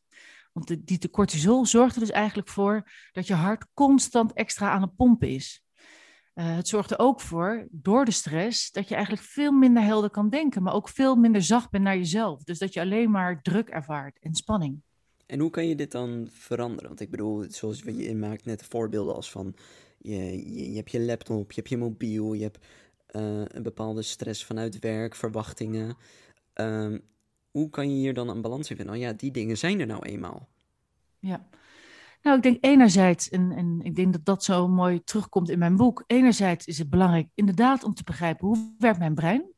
Want 0.52 0.88
die 0.88 1.10
cortisol 1.10 1.66
zorgt 1.66 1.96
er 1.96 2.02
dus 2.02 2.12
eigenlijk 2.12 2.48
voor 2.48 2.92
dat 3.12 3.28
je 3.28 3.34
hart 3.34 3.66
constant 3.74 4.34
extra 4.34 4.72
aan 4.72 4.82
het 4.82 4.96
pompen 4.96 5.30
is. 5.30 5.64
Uh, 6.36 6.56
het 6.56 6.68
zorgt 6.68 6.92
er 6.92 7.00
ook 7.00 7.22
voor, 7.22 7.68
door 7.72 8.06
de 8.06 8.12
stress, 8.12 8.72
dat 8.72 8.88
je 8.88 8.96
eigenlijk 8.96 9.26
veel 9.26 9.52
minder 9.52 9.84
helder 9.84 10.10
kan 10.10 10.30
denken, 10.30 10.64
maar 10.64 10.74
ook 10.74 10.90
veel 10.90 11.16
minder 11.16 11.42
zacht 11.42 11.70
bent 11.70 11.84
naar 11.84 11.98
jezelf. 11.98 12.44
Dus 12.44 12.60
dat 12.60 12.74
je 12.74 12.80
alleen 12.80 13.12
maar 13.12 13.42
druk 13.42 13.70
ervaart 13.70 14.20
en 14.20 14.34
spanning. 14.34 14.82
En 15.26 15.40
hoe 15.40 15.50
kan 15.50 15.68
je 15.68 15.76
dit 15.76 15.92
dan 15.92 16.28
veranderen? 16.32 16.88
Want 16.88 17.00
ik 17.00 17.10
bedoel, 17.10 17.46
zoals 17.48 17.82
je 17.82 18.16
maakt 18.16 18.46
net 18.46 18.64
voorbeelden 18.64 19.16
als 19.16 19.32
van, 19.32 19.56
je, 19.98 20.16
je, 20.56 20.70
je 20.70 20.76
hebt 20.76 20.92
je 20.92 21.02
laptop, 21.02 21.52
je 21.52 21.56
hebt 21.56 21.70
je 21.70 21.78
mobiel, 21.78 22.34
je 22.34 22.44
hebt 22.44 22.66
uh, 23.12 23.44
een 23.48 23.64
bepaalde 23.64 24.02
stress 24.02 24.46
vanuit 24.46 24.80
werk, 24.80 25.16
verwachtingen. 25.16 25.98
Um, 26.54 27.02
hoe 27.52 27.70
kan 27.70 27.90
je 27.90 27.96
hier 27.96 28.14
dan 28.14 28.30
een 28.30 28.42
balans 28.42 28.70
in 28.70 28.76
vinden? 28.76 28.96
Nou 28.96 29.08
ja, 29.08 29.14
die 29.14 29.32
dingen 29.32 29.58
zijn 29.58 29.80
er 29.80 29.86
nou 29.86 30.06
eenmaal. 30.06 30.50
Ja. 31.20 31.48
Nou, 32.22 32.38
ik 32.38 32.44
denk 32.44 32.58
enerzijds, 32.62 33.30
en, 33.30 33.52
en 33.52 33.80
ik 33.82 33.96
denk 33.96 34.14
dat 34.14 34.26
dat 34.26 34.44
zo 34.44 34.68
mooi 34.68 35.04
terugkomt 35.04 35.50
in 35.50 35.60
mijn 35.60 35.76
boek. 35.76 36.04
Enerzijds 36.08 36.66
is 36.66 36.78
het 36.78 36.90
belangrijk 36.90 37.28
inderdaad 37.36 37.84
om 37.84 37.94
te 37.94 38.04
begrijpen 38.04 38.48
hoe 38.48 38.76
werkt 38.78 39.00
mijn 39.00 39.16
brein? 39.16 39.54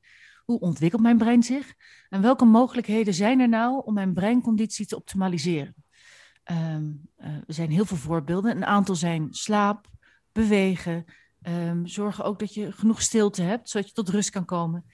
Hoe 0.45 0.59
ontwikkelt 0.59 1.01
mijn 1.01 1.17
brein 1.17 1.43
zich? 1.43 1.73
En 2.09 2.21
welke 2.21 2.45
mogelijkheden 2.45 3.13
zijn 3.13 3.39
er 3.39 3.49
nou 3.49 3.81
om 3.85 3.93
mijn 3.93 4.13
breinconditie 4.13 4.85
te 4.85 4.95
optimaliseren? 4.95 5.75
Um, 6.51 7.01
uh, 7.17 7.27
er 7.27 7.53
zijn 7.53 7.71
heel 7.71 7.85
veel 7.85 7.97
voorbeelden. 7.97 8.55
Een 8.55 8.65
aantal 8.65 8.95
zijn 8.95 9.27
slaap, 9.33 9.87
bewegen. 10.31 11.05
Um, 11.41 11.87
zorgen 11.87 12.23
ook 12.23 12.39
dat 12.39 12.53
je 12.53 12.71
genoeg 12.71 13.01
stilte 13.01 13.41
hebt, 13.41 13.69
zodat 13.69 13.87
je 13.87 13.93
tot 13.93 14.09
rust 14.09 14.29
kan 14.29 14.45
komen. 14.45 14.85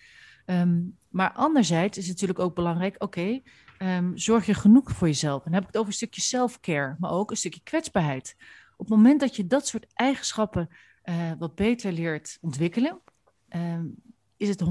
Um, 0.45 0.97
maar 1.09 1.31
anderzijds 1.31 1.97
is 1.97 2.03
het 2.03 2.13
natuurlijk 2.13 2.39
ook 2.39 2.55
belangrijk, 2.55 2.95
oké, 3.03 3.41
um, 3.81 4.17
zorg 4.17 4.45
je 4.45 4.53
genoeg 4.53 4.91
voor 4.91 5.07
jezelf. 5.07 5.45
En 5.45 5.51
dan 5.51 5.53
heb 5.53 5.61
ik 5.61 5.67
het 5.67 5.77
over 5.77 5.89
een 5.89 5.97
stukje 5.97 6.21
self-care, 6.21 6.95
maar 6.99 7.11
ook 7.11 7.31
een 7.31 7.37
stukje 7.37 7.61
kwetsbaarheid. 7.63 8.35
Op 8.77 8.85
het 8.85 8.95
moment 8.95 9.19
dat 9.19 9.35
je 9.35 9.47
dat 9.47 9.67
soort 9.67 9.85
eigenschappen 9.93 10.69
uh, 11.03 11.31
wat 11.39 11.55
beter 11.55 11.91
leert 11.91 12.37
ontwikkelen, 12.41 13.01
um, 13.49 13.95
is 14.37 14.49
het 14.49 14.63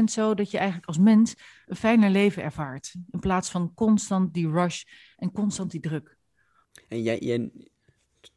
100% 0.00 0.04
zo 0.04 0.34
dat 0.34 0.50
je 0.50 0.56
eigenlijk 0.56 0.88
als 0.88 0.98
mens 0.98 1.34
een 1.66 1.76
fijner 1.76 2.10
leven 2.10 2.42
ervaart. 2.42 2.94
In 3.10 3.18
plaats 3.18 3.50
van 3.50 3.74
constant 3.74 4.34
die 4.34 4.50
rush 4.50 4.82
en 5.16 5.32
constant 5.32 5.70
die 5.70 5.80
druk. 5.80 6.16
En 6.88 7.02
jij, 7.02 7.18
jij 7.18 7.50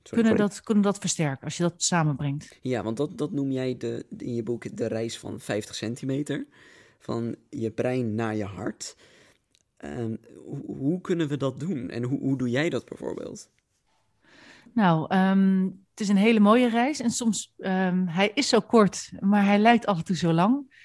kunnen, 0.09 0.35
dat, 0.35 0.61
kunnen 0.61 0.83
dat 0.83 0.97
versterken 0.97 1.43
als 1.43 1.57
je 1.57 1.63
dat 1.63 1.83
samenbrengt. 1.83 2.59
Ja, 2.61 2.83
want 2.83 2.97
dat, 2.97 3.17
dat 3.17 3.31
noem 3.31 3.51
jij 3.51 3.77
de, 3.77 4.05
in 4.17 4.35
je 4.35 4.43
boek 4.43 4.77
de 4.77 4.85
reis 4.85 5.17
van 5.17 5.39
50 5.39 5.75
centimeter 5.75 6.47
van 6.99 7.35
je 7.49 7.71
brein 7.71 8.15
naar 8.15 8.35
je 8.35 8.45
hart. 8.45 8.95
Um, 9.85 10.19
hoe, 10.65 11.01
kunnen 11.01 11.27
we 11.27 11.37
dat 11.37 11.59
doen? 11.59 11.89
En 11.89 12.03
hoe, 12.03 12.37
doe 12.37 12.49
jij 12.49 12.69
dat 12.69 12.85
bijvoorbeeld? 12.85 13.49
Nou, 14.73 15.15
um, 15.15 15.63
het 15.89 15.99
is 15.99 16.09
een 16.09 16.17
hele 16.17 16.39
mooie 16.39 16.69
reis. 16.69 16.99
En 16.99 17.09
soms, 17.09 17.53
um, 17.57 18.07
hij 18.07 18.31
is 18.33 18.49
zo 18.49 18.59
kort, 18.59 19.11
maar 19.19 19.45
hij 19.45 19.59
lijkt 19.59 19.85
af 19.85 19.97
en 19.97 20.03
toe 20.03 20.15
zo 20.15 20.33
lang. 20.33 20.75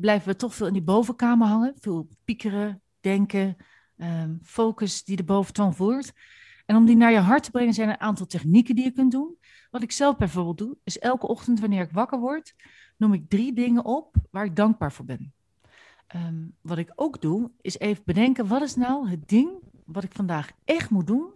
blijven 0.00 0.28
we 0.28 0.36
toch 0.36 0.54
veel 0.54 0.66
in 0.66 0.72
die 0.72 0.82
bovenkamer 0.82 1.46
hangen. 1.46 1.74
Veel 1.78 2.08
piekeren, 2.24 2.82
denken, 3.00 3.56
focus 4.42 5.04
die 5.04 5.16
de 5.16 5.24
boventoon 5.24 5.74
voert. 5.74 6.12
En 6.66 6.76
om 6.76 6.86
die 6.86 6.96
naar 6.96 7.12
je 7.12 7.18
hart 7.18 7.42
te 7.42 7.50
brengen 7.50 7.74
zijn 7.74 7.88
er 7.88 7.94
een 7.94 8.00
aantal 8.00 8.26
technieken 8.26 8.74
die 8.74 8.84
je 8.84 8.92
kunt 8.92 9.12
doen. 9.12 9.36
Wat 9.70 9.82
ik 9.82 9.92
zelf 9.92 10.16
bijvoorbeeld 10.16 10.58
doe, 10.58 10.76
is 10.84 10.98
elke 10.98 11.26
ochtend 11.26 11.60
wanneer 11.60 11.82
ik 11.82 11.90
wakker 11.90 12.18
word, 12.18 12.54
noem 12.96 13.12
ik 13.12 13.28
drie 13.28 13.52
dingen 13.52 13.84
op 13.84 14.16
waar 14.30 14.44
ik 14.44 14.56
dankbaar 14.56 14.92
voor 14.92 15.04
ben. 15.04 15.34
Um, 16.14 16.56
wat 16.60 16.78
ik 16.78 16.92
ook 16.94 17.20
doe, 17.20 17.50
is 17.60 17.78
even 17.78 18.02
bedenken, 18.04 18.46
wat 18.46 18.62
is 18.62 18.74
nou 18.74 19.08
het 19.08 19.28
ding 19.28 19.50
wat 19.84 20.04
ik 20.04 20.12
vandaag 20.12 20.50
echt 20.64 20.90
moet 20.90 21.06
doen 21.06 21.34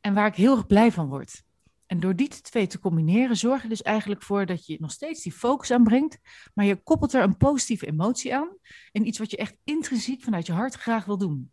en 0.00 0.14
waar 0.14 0.26
ik 0.26 0.34
heel 0.34 0.56
erg 0.56 0.66
blij 0.66 0.92
van 0.92 1.08
word. 1.08 1.42
En 1.86 2.00
door 2.00 2.16
die 2.16 2.28
twee 2.28 2.66
te 2.66 2.78
combineren, 2.78 3.36
zorg 3.36 3.62
je 3.62 3.68
dus 3.68 3.82
eigenlijk 3.82 4.22
voor 4.22 4.46
dat 4.46 4.66
je 4.66 4.76
nog 4.80 4.90
steeds 4.90 5.22
die 5.22 5.32
focus 5.32 5.70
aanbrengt, 5.70 6.18
maar 6.54 6.64
je 6.64 6.76
koppelt 6.76 7.12
er 7.12 7.22
een 7.22 7.36
positieve 7.36 7.86
emotie 7.86 8.34
aan 8.34 8.56
en 8.92 9.06
iets 9.06 9.18
wat 9.18 9.30
je 9.30 9.36
echt 9.36 9.56
intrinsiek 9.64 10.22
vanuit 10.22 10.46
je 10.46 10.52
hart 10.52 10.74
graag 10.74 11.04
wil 11.04 11.18
doen. 11.18 11.52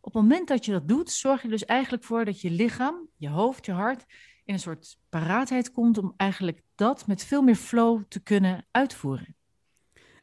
Op 0.00 0.14
het 0.14 0.22
moment 0.22 0.48
dat 0.48 0.64
je 0.64 0.72
dat 0.72 0.88
doet, 0.88 1.10
zorg 1.10 1.42
je 1.42 1.48
dus 1.48 1.64
eigenlijk 1.64 2.04
voor 2.04 2.24
dat 2.24 2.40
je 2.40 2.50
lichaam, 2.50 3.08
je 3.16 3.28
hoofd, 3.28 3.66
je 3.66 3.72
hart 3.72 4.04
in 4.44 4.54
een 4.54 4.60
soort 4.60 4.98
paraatheid 5.08 5.70
komt 5.70 5.98
om 5.98 6.14
eigenlijk 6.16 6.62
dat 6.74 7.06
met 7.06 7.24
veel 7.24 7.42
meer 7.42 7.56
flow 7.56 8.02
te 8.08 8.20
kunnen 8.20 8.66
uitvoeren. 8.70 9.36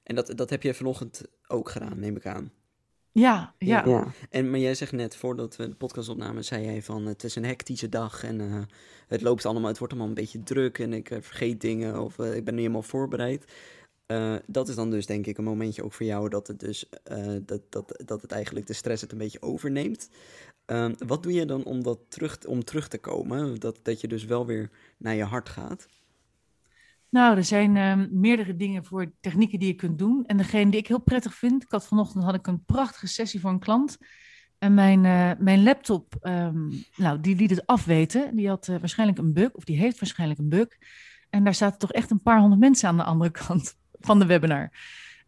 En 0.03 0.15
dat, 0.15 0.37
dat 0.37 0.49
heb 0.49 0.63
je 0.63 0.73
vanochtend 0.73 1.25
ook 1.53 1.69
gedaan, 1.69 1.99
neem 1.99 2.15
ik 2.15 2.25
aan. 2.25 2.51
Ja, 3.11 3.53
ja. 3.57 3.85
ja. 3.85 4.13
En, 4.29 4.49
maar 4.49 4.59
jij 4.59 4.75
zegt 4.75 4.91
net, 4.91 5.15
voordat 5.15 5.55
we 5.55 5.69
de 5.69 5.75
podcast 5.75 6.09
opnamen, 6.09 6.45
zei 6.45 6.65
jij 6.65 6.81
van 6.81 7.05
het 7.05 7.23
is 7.23 7.35
een 7.35 7.45
hectische 7.45 7.89
dag 7.89 8.23
en 8.23 8.39
uh, 8.39 8.61
het 9.07 9.21
loopt 9.21 9.45
allemaal, 9.45 9.69
het 9.69 9.77
wordt 9.77 9.93
allemaal 9.93 10.11
een 10.11 10.21
beetje 10.21 10.43
druk 10.43 10.79
en 10.79 10.93
ik 10.93 11.09
uh, 11.09 11.17
vergeet 11.21 11.61
dingen 11.61 12.01
of 12.01 12.17
uh, 12.17 12.35
ik 12.35 12.43
ben 12.43 12.53
niet 12.53 12.63
helemaal 12.63 12.81
voorbereid. 12.81 13.45
dat 14.47 14.69
is 14.69 14.75
dan 14.75 14.89
dus 14.89 15.05
denk 15.05 15.25
ik 15.25 15.37
een 15.37 15.43
momentje 15.43 15.83
ook 15.83 15.93
voor 15.93 16.05
jou 16.05 16.29
dat 16.29 16.47
het 16.47 16.59
dus 16.59 16.89
dat, 17.45 17.61
dat, 17.69 18.01
dat 18.05 18.21
het 18.21 18.31
eigenlijk 18.31 18.67
de 18.67 18.73
stress 18.73 19.01
het 19.01 19.11
een 19.11 19.17
beetje 19.17 19.41
overneemt. 19.41 20.09
Ehm, 20.65 20.93
wat 21.07 21.23
doe 21.23 21.33
je 21.33 21.45
dan 21.45 21.63
om, 21.63 21.83
dat 21.83 21.99
terug, 22.07 22.45
om 22.45 22.63
terug 22.63 22.87
te 22.87 22.97
komen? 22.97 23.59
Dat, 23.59 23.79
dat 23.81 24.01
je 24.01 24.07
dus 24.07 24.25
wel 24.25 24.45
weer 24.45 24.69
naar 24.97 25.15
je 25.15 25.23
hart 25.23 25.49
gaat? 25.49 25.85
Nou, 27.13 27.37
er 27.37 27.43
zijn 27.43 27.77
um, 27.77 28.09
meerdere 28.11 28.55
dingen 28.55 28.85
voor 28.85 29.11
technieken 29.19 29.59
die 29.59 29.67
je 29.67 29.73
kunt 29.73 29.97
doen. 29.97 30.25
En 30.25 30.37
degene 30.37 30.71
die 30.71 30.79
ik 30.79 30.87
heel 30.87 31.01
prettig 31.01 31.35
vind, 31.35 31.63
ik 31.63 31.71
had 31.71 31.87
vanochtend 31.87 32.23
had 32.23 32.33
ik 32.33 32.47
een 32.47 32.63
prachtige 32.65 33.07
sessie 33.07 33.39
voor 33.39 33.49
een 33.49 33.59
klant. 33.59 33.97
En 34.57 34.73
mijn, 34.73 35.03
uh, 35.03 35.31
mijn 35.39 35.63
laptop, 35.63 36.15
um, 36.21 36.69
nou, 36.95 37.19
die 37.19 37.35
liet 37.35 37.49
het 37.49 37.65
afweten. 37.65 38.35
Die 38.35 38.47
had 38.47 38.67
uh, 38.67 38.77
waarschijnlijk 38.79 39.19
een 39.19 39.33
bug, 39.33 39.51
of 39.51 39.63
die 39.63 39.77
heeft 39.77 39.99
waarschijnlijk 39.99 40.39
een 40.39 40.49
bug. 40.49 40.67
En 41.29 41.43
daar 41.43 41.55
zaten 41.55 41.79
toch 41.79 41.91
echt 41.91 42.11
een 42.11 42.21
paar 42.21 42.39
honderd 42.39 42.61
mensen 42.61 42.89
aan 42.89 42.97
de 42.97 43.03
andere 43.03 43.31
kant 43.45 43.77
van 43.99 44.19
de 44.19 44.25
webinar. 44.25 44.71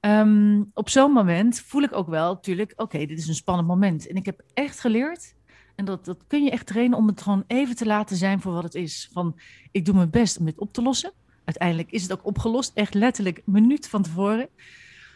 Um, 0.01 0.71
op 0.73 0.89
zo'n 0.89 1.11
moment 1.11 1.59
voel 1.59 1.81
ik 1.81 1.93
ook 1.93 2.07
wel 2.07 2.33
natuurlijk, 2.33 2.73
oké, 2.75 3.05
dit 3.05 3.17
is 3.17 3.27
een 3.27 3.33
spannend 3.33 3.67
moment. 3.67 4.07
En 4.07 4.15
ik 4.15 4.25
heb 4.25 4.41
echt 4.53 4.79
geleerd, 4.79 5.35
en 5.75 5.85
dat, 5.85 6.05
dat 6.05 6.23
kun 6.27 6.43
je 6.43 6.51
echt 6.51 6.65
trainen 6.65 6.97
om 6.97 7.07
het 7.07 7.21
gewoon 7.21 7.43
even 7.47 7.75
te 7.75 7.85
laten 7.85 8.15
zijn 8.15 8.41
voor 8.41 8.53
wat 8.53 8.63
het 8.63 8.75
is. 8.75 9.09
Van, 9.11 9.39
ik 9.71 9.85
doe 9.85 9.95
mijn 9.95 10.09
best 10.09 10.37
om 10.37 10.45
dit 10.45 10.59
op 10.59 10.73
te 10.73 10.81
lossen 10.81 11.13
uiteindelijk 11.45 11.91
is 11.91 12.01
het 12.01 12.11
ook 12.11 12.25
opgelost, 12.25 12.71
echt 12.73 12.93
letterlijk 12.93 13.37
een 13.37 13.53
minuut 13.53 13.87
van 13.87 14.01
tevoren. 14.01 14.49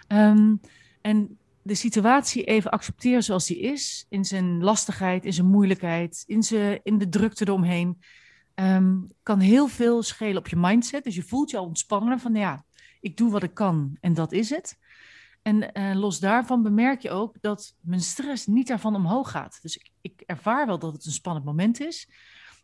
Um, 0.08 0.60
en 1.02 1.38
de 1.62 1.76
situatie 1.76 2.44
even 2.44 2.72
accepteren 2.72 3.24
zoals 3.24 3.46
die 3.48 3.60
is, 3.60 4.06
in 4.10 4.26
zijn 4.26 4.64
lastigheid, 4.64 5.26
in 5.26 5.34
zijn 5.34 5.48
moeilijkheid, 5.48 6.24
in, 6.28 6.44
in 6.84 6.98
de 6.98 7.10
drukte 7.10 7.48
eromheen, 7.48 8.02
um, 8.56 9.12
kan 9.24 9.40
heel 9.40 9.68
veel 9.68 10.04
schelen 10.04 10.38
op 10.38 10.48
je 10.48 10.56
mindset. 10.56 11.04
Dus 11.04 11.16
je 11.16 11.24
voelt 11.24 11.50
je 11.50 11.58
al 11.58 11.66
ontspannen 11.66 12.20
van, 12.20 12.36
ja, 12.36 12.66
ik 13.02 13.18
doe 13.18 13.32
wat 13.32 13.44
ik 13.44 13.54
kan 13.54 13.98
en 14.02 14.14
dat 14.14 14.32
is 14.32 14.50
het. 14.50 14.78
En 15.42 15.70
uh, 15.74 15.96
los 15.96 16.20
daarvan 16.20 16.64
bemerk 16.64 17.02
je 17.02 17.10
ook 17.10 17.36
dat 17.42 17.76
mijn 17.82 18.02
stress 18.02 18.46
niet 18.46 18.68
daarvan 18.68 18.96
omhoog 18.96 19.32
gaat. 19.32 19.60
Dus 19.62 19.78
ik, 19.78 19.92
ik 20.02 20.24
ervaar 20.26 20.66
wel 20.66 20.80
dat 20.80 20.94
het 20.94 21.06
een 21.06 21.12
spannend 21.12 21.46
moment 21.46 21.82
is, 21.82 22.10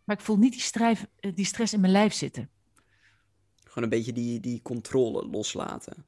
maar 0.03 0.15
ik 0.15 0.21
voel 0.21 0.37
niet 0.37 0.71
die, 0.71 0.97
eh, 1.19 1.31
die 1.35 1.45
stress 1.45 1.73
in 1.73 1.79
mijn 1.79 1.91
lijf 1.91 2.13
zitten. 2.13 2.49
Gewoon 3.75 3.91
een 3.91 3.97
beetje 3.97 4.13
die, 4.13 4.39
die 4.39 4.61
controle 4.61 5.27
loslaten. 5.27 6.05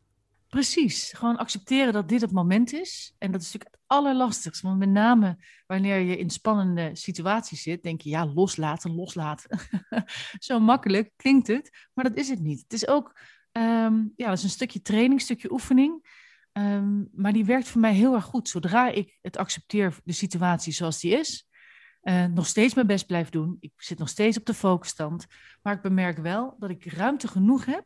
Precies, 0.47 1.11
gewoon 1.15 1.37
accepteren 1.37 1.93
dat 1.93 2.09
dit 2.09 2.21
het 2.21 2.31
moment 2.31 2.73
is. 2.73 3.15
En 3.17 3.31
dat 3.31 3.41
is 3.41 3.51
natuurlijk 3.51 3.75
het 3.75 3.83
allerlastigste. 3.87 4.67
Want 4.67 4.79
met 4.79 4.89
name 4.89 5.37
wanneer 5.65 5.99
je 5.99 6.17
in 6.17 6.29
spannende 6.29 6.89
situaties 6.93 7.61
zit, 7.61 7.83
denk 7.83 8.01
je, 8.01 8.09
ja, 8.09 8.25
loslaten, 8.25 8.95
loslaten. 8.95 9.59
Zo 10.39 10.59
makkelijk 10.59 11.11
klinkt 11.15 11.47
het, 11.47 11.87
maar 11.93 12.03
dat 12.03 12.17
is 12.17 12.29
het 12.29 12.39
niet. 12.39 12.61
Het 12.61 12.73
is 12.73 12.87
ook, 12.87 13.19
um, 13.51 14.13
ja, 14.15 14.27
dat 14.27 14.37
is 14.37 14.43
een 14.43 14.49
stukje 14.49 14.81
training, 14.81 15.13
een 15.13 15.25
stukje 15.25 15.51
oefening. 15.51 16.09
Um, 16.53 17.09
maar 17.13 17.33
die 17.33 17.45
werkt 17.45 17.67
voor 17.67 17.81
mij 17.81 17.93
heel 17.93 18.13
erg 18.13 18.25
goed. 18.25 18.49
Zodra 18.49 18.89
ik 18.89 19.17
het 19.21 19.37
accepteer, 19.37 19.97
de 20.03 20.13
situatie 20.13 20.73
zoals 20.73 20.99
die 20.99 21.17
is, 21.17 21.46
uh, 22.07 22.25
nog 22.25 22.47
steeds 22.47 22.73
mijn 22.73 22.87
best 22.87 23.07
blijf 23.07 23.29
doen. 23.29 23.57
Ik 23.59 23.71
zit 23.77 23.97
nog 23.97 24.09
steeds 24.09 24.37
op 24.37 24.45
de 24.45 24.53
focusstand. 24.53 25.27
Maar 25.61 25.73
ik 25.73 25.81
bemerk 25.81 26.17
wel 26.17 26.55
dat 26.59 26.69
ik 26.69 26.85
ruimte 26.85 27.27
genoeg 27.27 27.65
heb. 27.65 27.83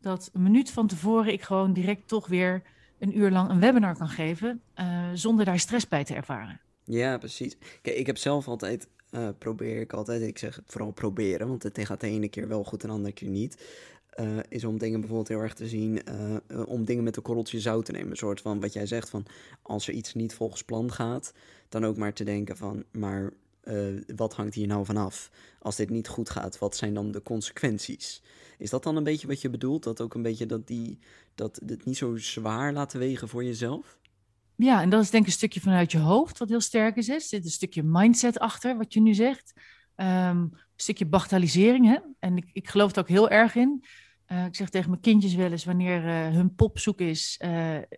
Dat 0.00 0.30
een 0.32 0.42
minuut 0.42 0.70
van 0.70 0.86
tevoren 0.86 1.32
ik 1.32 1.42
gewoon 1.42 1.72
direct 1.72 2.08
toch 2.08 2.26
weer 2.26 2.62
een 2.98 3.18
uur 3.18 3.30
lang 3.30 3.50
een 3.50 3.60
webinar 3.60 3.96
kan 3.96 4.08
geven. 4.08 4.62
Uh, 4.76 5.08
zonder 5.14 5.44
daar 5.44 5.58
stress 5.58 5.88
bij 5.88 6.04
te 6.04 6.14
ervaren. 6.14 6.60
Ja, 6.84 7.18
precies. 7.18 7.56
Kijk, 7.82 7.96
ik 7.96 8.06
heb 8.06 8.16
zelf 8.16 8.48
altijd. 8.48 8.88
Uh, 9.10 9.28
probeer 9.38 9.80
ik 9.80 9.92
altijd, 9.92 10.22
ik 10.22 10.38
zeg 10.38 10.60
vooral 10.66 10.90
proberen, 10.90 11.48
want 11.48 11.62
het 11.62 11.78
gaat 11.82 12.00
de 12.00 12.06
ene 12.06 12.28
keer 12.28 12.48
wel 12.48 12.64
goed 12.64 12.82
en 12.82 12.88
de 12.88 12.94
andere 12.94 13.14
keer 13.14 13.28
niet. 13.28 13.66
Is 14.48 14.64
om 14.64 14.78
dingen 14.78 14.98
bijvoorbeeld 15.00 15.28
heel 15.28 15.40
erg 15.40 15.54
te 15.54 15.68
zien, 15.68 16.02
om 16.66 16.84
dingen 16.84 17.04
met 17.04 17.16
een 17.16 17.22
korreltje 17.22 17.60
zout 17.60 17.84
te 17.84 17.92
nemen. 17.92 18.10
Een 18.10 18.16
soort 18.16 18.40
van 18.40 18.60
wat 18.60 18.72
jij 18.72 18.86
zegt 18.86 19.10
van, 19.10 19.26
als 19.62 19.88
er 19.88 19.94
iets 19.94 20.14
niet 20.14 20.34
volgens 20.34 20.64
plan 20.64 20.92
gaat, 20.92 21.34
dan 21.68 21.84
ook 21.84 21.96
maar 21.96 22.12
te 22.12 22.24
denken 22.24 22.56
van, 22.56 22.84
maar 22.92 23.32
uh, 23.64 24.02
wat 24.16 24.34
hangt 24.34 24.54
hier 24.54 24.66
nou 24.66 24.84
vanaf? 24.84 25.30
Als 25.58 25.76
dit 25.76 25.90
niet 25.90 26.08
goed 26.08 26.30
gaat, 26.30 26.58
wat 26.58 26.76
zijn 26.76 26.94
dan 26.94 27.10
de 27.10 27.22
consequenties? 27.22 28.22
Is 28.58 28.70
dat 28.70 28.82
dan 28.82 28.96
een 28.96 29.04
beetje 29.04 29.26
wat 29.26 29.40
je 29.40 29.50
bedoelt? 29.50 29.82
Dat 29.82 30.00
ook 30.00 30.14
een 30.14 30.22
beetje 30.22 30.46
dat, 30.46 30.66
die, 30.66 30.98
dat 31.34 31.60
het 31.66 31.84
niet 31.84 31.96
zo 31.96 32.16
zwaar 32.16 32.72
laten 32.72 32.98
wegen 32.98 33.28
voor 33.28 33.44
jezelf? 33.44 33.98
Ja, 34.56 34.82
en 34.82 34.90
dat 34.90 35.02
is 35.02 35.10
denk 35.10 35.22
ik 35.22 35.28
een 35.28 35.36
stukje 35.36 35.60
vanuit 35.60 35.92
je 35.92 35.98
hoofd 35.98 36.38
wat 36.38 36.48
heel 36.48 36.60
sterk 36.60 36.96
is. 36.96 37.08
Er 37.08 37.20
zit 37.20 37.44
een 37.44 37.50
stukje 37.50 37.82
mindset 37.82 38.38
achter, 38.38 38.76
wat 38.76 38.92
je 38.92 39.00
nu 39.00 39.14
zegt. 39.14 39.52
Um, 39.96 40.06
een 40.06 40.52
stukje 40.76 41.06
bagatellisering. 41.06 41.86
Hè? 41.86 41.98
En 42.18 42.36
ik, 42.36 42.50
ik 42.52 42.68
geloof 42.68 42.92
er 42.92 42.98
ook 42.98 43.08
heel 43.08 43.30
erg 43.30 43.54
in. 43.54 43.84
Uh, 44.28 44.44
ik 44.44 44.54
zeg 44.54 44.68
tegen 44.68 44.90
mijn 44.90 45.02
kindjes 45.02 45.34
wel 45.34 45.50
eens, 45.50 45.64
wanneer 45.64 46.04
uh, 46.04 46.34
hun 46.34 46.54
pop 46.54 46.78
zoek 46.78 47.00
is, 47.00 47.40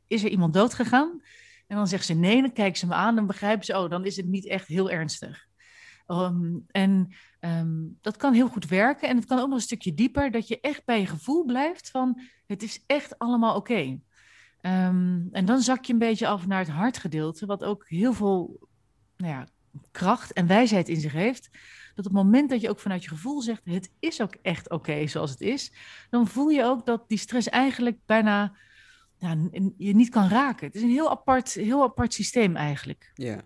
is 0.06 0.24
er 0.24 0.30
iemand 0.30 0.54
dood 0.54 0.74
gegaan? 0.74 1.22
En 1.66 1.76
dan 1.76 1.88
zeggen 1.88 2.14
ze 2.14 2.20
nee, 2.20 2.40
dan 2.40 2.52
kijken 2.52 2.78
ze 2.78 2.86
me 2.86 2.94
aan 2.94 3.18
en 3.18 3.26
begrijpen 3.26 3.64
ze, 3.64 3.78
oh, 3.78 3.90
dan 3.90 4.04
is 4.04 4.16
het 4.16 4.26
niet 4.26 4.46
echt 4.46 4.68
heel 4.68 4.90
ernstig. 4.90 5.46
Um, 6.06 6.64
en 6.70 7.14
um, 7.40 7.98
dat 8.00 8.16
kan 8.16 8.32
heel 8.32 8.48
goed 8.48 8.66
werken. 8.66 9.08
En 9.08 9.16
het 9.16 9.24
kan 9.24 9.38
ook 9.38 9.46
nog 9.46 9.56
een 9.56 9.62
stukje 9.62 9.94
dieper, 9.94 10.30
dat 10.30 10.48
je 10.48 10.60
echt 10.60 10.84
bij 10.84 11.00
je 11.00 11.06
gevoel 11.06 11.44
blijft 11.44 11.90
van 11.90 12.20
het 12.46 12.62
is 12.62 12.82
echt 12.86 13.18
allemaal 13.18 13.56
oké. 13.56 13.98
Um, 14.60 15.28
en 15.32 15.44
dan 15.44 15.60
zak 15.60 15.84
je 15.84 15.92
een 15.92 15.98
beetje 15.98 16.26
af 16.26 16.46
naar 16.46 16.58
het 16.58 16.68
hartgedeelte, 16.68 17.46
wat 17.46 17.64
ook 17.64 17.88
heel 17.88 18.12
veel 18.12 18.68
nou 19.16 19.32
ja, 19.32 19.48
kracht 19.90 20.32
en 20.32 20.46
wijsheid 20.46 20.88
in 20.88 21.00
zich 21.00 21.12
heeft. 21.12 21.48
Dat 21.94 22.06
op 22.06 22.12
het 22.14 22.22
moment 22.22 22.50
dat 22.50 22.60
je 22.60 22.70
ook 22.70 22.80
vanuit 22.80 23.02
je 23.02 23.08
gevoel 23.08 23.42
zegt, 23.42 23.64
het 23.64 23.90
is 23.98 24.22
ook 24.22 24.34
echt 24.42 24.70
oké 24.70 25.06
zoals 25.06 25.30
het 25.30 25.40
is, 25.40 25.72
dan 26.10 26.26
voel 26.26 26.48
je 26.48 26.64
ook 26.64 26.86
dat 26.86 27.08
die 27.08 27.18
stress 27.18 27.48
eigenlijk 27.48 27.98
bijna 28.06 28.52
je 29.76 29.94
niet 29.94 30.08
kan 30.08 30.28
raken. 30.28 30.66
Het 30.66 30.74
is 30.74 30.82
een 30.82 30.88
heel 30.88 31.10
apart, 31.10 31.52
heel 31.52 31.82
apart 31.82 32.14
systeem 32.14 32.56
eigenlijk. 32.56 33.10
Ja. 33.14 33.40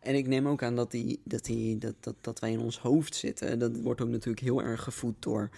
En 0.00 0.14
ik 0.14 0.26
neem 0.26 0.48
ook 0.48 0.62
aan 0.62 0.76
dat, 0.76 0.90
die, 0.90 1.20
dat, 1.24 1.44
die, 1.44 1.78
dat, 1.78 1.94
dat, 2.00 2.14
dat 2.20 2.38
wij 2.38 2.52
in 2.52 2.60
ons 2.60 2.78
hoofd 2.78 3.14
zitten. 3.14 3.58
Dat 3.58 3.80
wordt 3.80 4.00
ook 4.00 4.08
natuurlijk 4.08 4.44
heel 4.44 4.62
erg 4.62 4.82
gevoed 4.82 5.14
door 5.18 5.50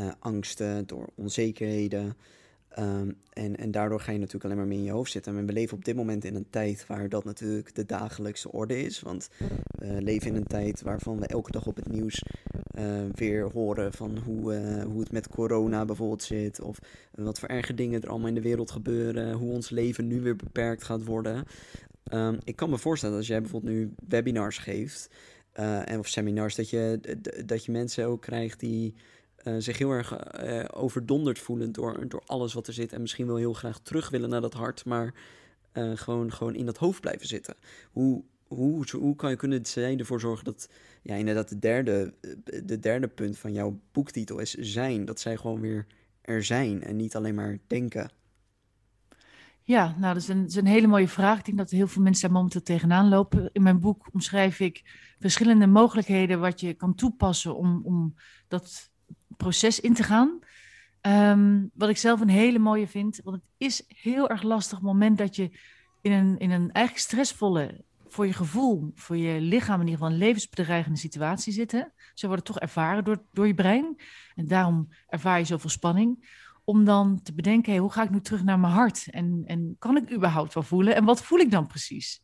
uh, 0.00 0.12
angsten, 0.18 0.86
door 0.86 1.08
onzekerheden. 1.14 2.16
Um, 2.78 3.16
en, 3.32 3.56
en 3.56 3.70
daardoor 3.70 4.00
ga 4.00 4.12
je 4.12 4.18
natuurlijk 4.18 4.44
alleen 4.44 4.56
maar 4.56 4.66
meer 4.66 4.78
in 4.78 4.84
je 4.84 4.90
hoofd 4.90 5.12
zitten. 5.12 5.36
En 5.36 5.46
we 5.46 5.52
leven 5.52 5.76
op 5.76 5.84
dit 5.84 5.96
moment 5.96 6.24
in 6.24 6.34
een 6.34 6.50
tijd 6.50 6.86
waar 6.86 7.08
dat 7.08 7.24
natuurlijk 7.24 7.74
de 7.74 7.86
dagelijkse 7.86 8.52
orde 8.52 8.82
is. 8.82 9.00
Want 9.00 9.28
we 9.78 10.02
leven 10.02 10.28
in 10.28 10.36
een 10.36 10.46
tijd 10.46 10.82
waarvan 10.82 11.20
we 11.20 11.26
elke 11.26 11.50
dag 11.50 11.66
op 11.66 11.76
het 11.76 11.88
nieuws 11.88 12.22
uh, 12.78 12.84
weer 13.14 13.50
horen 13.50 13.92
van 13.92 14.18
hoe, 14.18 14.54
uh, 14.54 14.84
hoe 14.84 15.00
het 15.00 15.12
met 15.12 15.28
corona 15.28 15.84
bijvoorbeeld 15.84 16.22
zit. 16.22 16.60
Of 16.60 16.78
wat 17.10 17.38
voor 17.38 17.48
erge 17.48 17.74
dingen 17.74 18.02
er 18.02 18.08
allemaal 18.08 18.28
in 18.28 18.34
de 18.34 18.40
wereld 18.40 18.70
gebeuren. 18.70 19.32
Hoe 19.32 19.52
ons 19.52 19.70
leven 19.70 20.06
nu 20.06 20.20
weer 20.20 20.36
beperkt 20.36 20.84
gaat 20.84 21.04
worden. 21.04 21.44
Um, 22.14 22.38
ik 22.44 22.56
kan 22.56 22.70
me 22.70 22.78
voorstellen 22.78 23.16
als 23.16 23.26
jij 23.26 23.40
bijvoorbeeld 23.40 23.72
nu 23.72 23.94
webinars 24.08 24.58
geeft 24.58 25.10
uh, 25.58 25.88
en 25.88 25.98
of 25.98 26.08
seminars, 26.08 26.54
dat 26.54 26.70
je, 26.70 27.00
dat 27.44 27.64
je 27.64 27.72
mensen 27.72 28.06
ook 28.06 28.22
krijgt 28.22 28.60
die 28.60 28.94
uh, 29.44 29.54
zich 29.58 29.78
heel 29.78 29.90
erg 29.90 30.40
uh, 30.44 30.64
overdonderd 30.72 31.38
voelen 31.38 31.72
door, 31.72 32.08
door 32.08 32.22
alles 32.26 32.52
wat 32.52 32.66
er 32.66 32.72
zit 32.72 32.92
en 32.92 33.00
misschien 33.00 33.26
wel 33.26 33.36
heel 33.36 33.52
graag 33.52 33.80
terug 33.80 34.10
willen 34.10 34.28
naar 34.28 34.40
dat 34.40 34.54
hart, 34.54 34.84
maar 34.84 35.14
gewoon, 35.94 36.32
gewoon 36.32 36.54
in 36.54 36.66
dat 36.66 36.76
hoofd 36.76 37.00
blijven 37.00 37.26
zitten. 37.26 37.54
Hoe, 37.90 38.22
hoe, 38.46 38.84
hoe 38.90 39.16
kan 39.16 39.30
je 39.30 39.36
kunnen 39.36 39.66
zij 39.66 39.96
ervoor 39.96 40.20
zorgen 40.20 40.44
dat, 40.44 40.68
ja, 41.02 41.14
inderdaad, 41.14 41.48
de 41.48 41.58
derde, 41.58 42.14
de 42.64 42.78
derde 42.78 43.08
punt 43.08 43.38
van 43.38 43.52
jouw 43.52 43.80
boektitel 43.92 44.38
is 44.38 44.54
zijn, 44.54 45.04
dat 45.04 45.20
zij 45.20 45.36
gewoon 45.36 45.60
weer 45.60 45.86
er 46.20 46.44
zijn 46.44 46.82
en 46.82 46.96
niet 46.96 47.16
alleen 47.16 47.34
maar 47.34 47.58
denken? 47.66 48.10
Ja, 49.64 49.94
nou, 49.98 50.14
dat 50.14 50.22
is, 50.22 50.28
een, 50.28 50.50
een 50.54 50.66
hele 50.66 50.86
mooie 50.86 51.08
vraag. 51.08 51.38
Ik 51.38 51.44
denk 51.44 51.58
dat 51.58 51.70
heel 51.70 51.86
veel 51.86 52.02
mensen 52.02 52.22
daar 52.22 52.36
momenteel 52.36 52.62
tegenaan 52.62 53.08
lopen. 53.08 53.50
In 53.52 53.62
mijn 53.62 53.80
boek 53.80 54.08
omschrijf 54.12 54.60
ik 54.60 54.82
verschillende 55.20 55.66
mogelijkheden 55.66 56.40
wat 56.40 56.60
je 56.60 56.74
kan 56.74 56.94
toepassen 56.94 57.56
om, 57.56 57.80
om 57.84 58.14
dat 58.48 58.90
proces 59.36 59.80
in 59.80 59.94
te 59.94 60.02
gaan. 60.02 60.38
Ehm, 61.00 61.66
wat 61.74 61.88
ik 61.88 61.96
zelf 61.96 62.20
een 62.20 62.28
hele 62.28 62.58
mooie 62.58 62.88
vind, 62.88 63.20
want 63.24 63.36
het 63.36 63.44
is 63.56 63.84
heel 63.88 64.28
erg 64.28 64.42
lastig 64.42 64.78
op 64.78 64.84
het 64.84 64.92
moment 64.92 65.18
dat 65.18 65.36
je 65.36 65.50
in 66.00 66.12
een, 66.12 66.38
in 66.38 66.50
een 66.50 66.72
eigenlijk 66.72 67.06
stressvolle, 67.06 67.84
voor 68.06 68.26
je 68.26 68.32
gevoel, 68.32 68.90
voor 68.94 69.16
je 69.16 69.40
lichaam 69.40 69.80
in 69.80 69.86
ieder 69.86 69.98
geval, 69.98 70.12
een 70.12 70.18
levensbedreigende 70.18 70.98
situatie 70.98 71.52
zitten. 71.52 71.92
Zo 72.14 72.26
wordt 72.26 72.42
het 72.42 72.52
toch 72.52 72.62
ervaren 72.62 73.04
door, 73.04 73.22
door 73.32 73.46
je 73.46 73.54
brein. 73.54 73.96
En 74.34 74.46
daarom 74.46 74.88
ervaar 75.08 75.38
je 75.38 75.44
zoveel 75.44 75.70
spanning 75.70 76.40
om 76.64 76.84
dan 76.84 77.20
te 77.22 77.34
bedenken, 77.34 77.76
hoe 77.76 77.92
ga 77.92 78.02
ik 78.02 78.10
nu 78.10 78.20
terug 78.20 78.44
naar 78.44 78.58
mijn 78.58 78.72
hart? 78.72 79.06
En, 79.10 79.42
en 79.46 79.76
kan 79.78 79.96
ik 79.96 80.12
überhaupt 80.12 80.54
wel 80.54 80.62
voelen? 80.62 80.94
En 80.94 81.04
wat 81.04 81.22
voel 81.22 81.38
ik 81.38 81.50
dan 81.50 81.66
precies? 81.66 82.22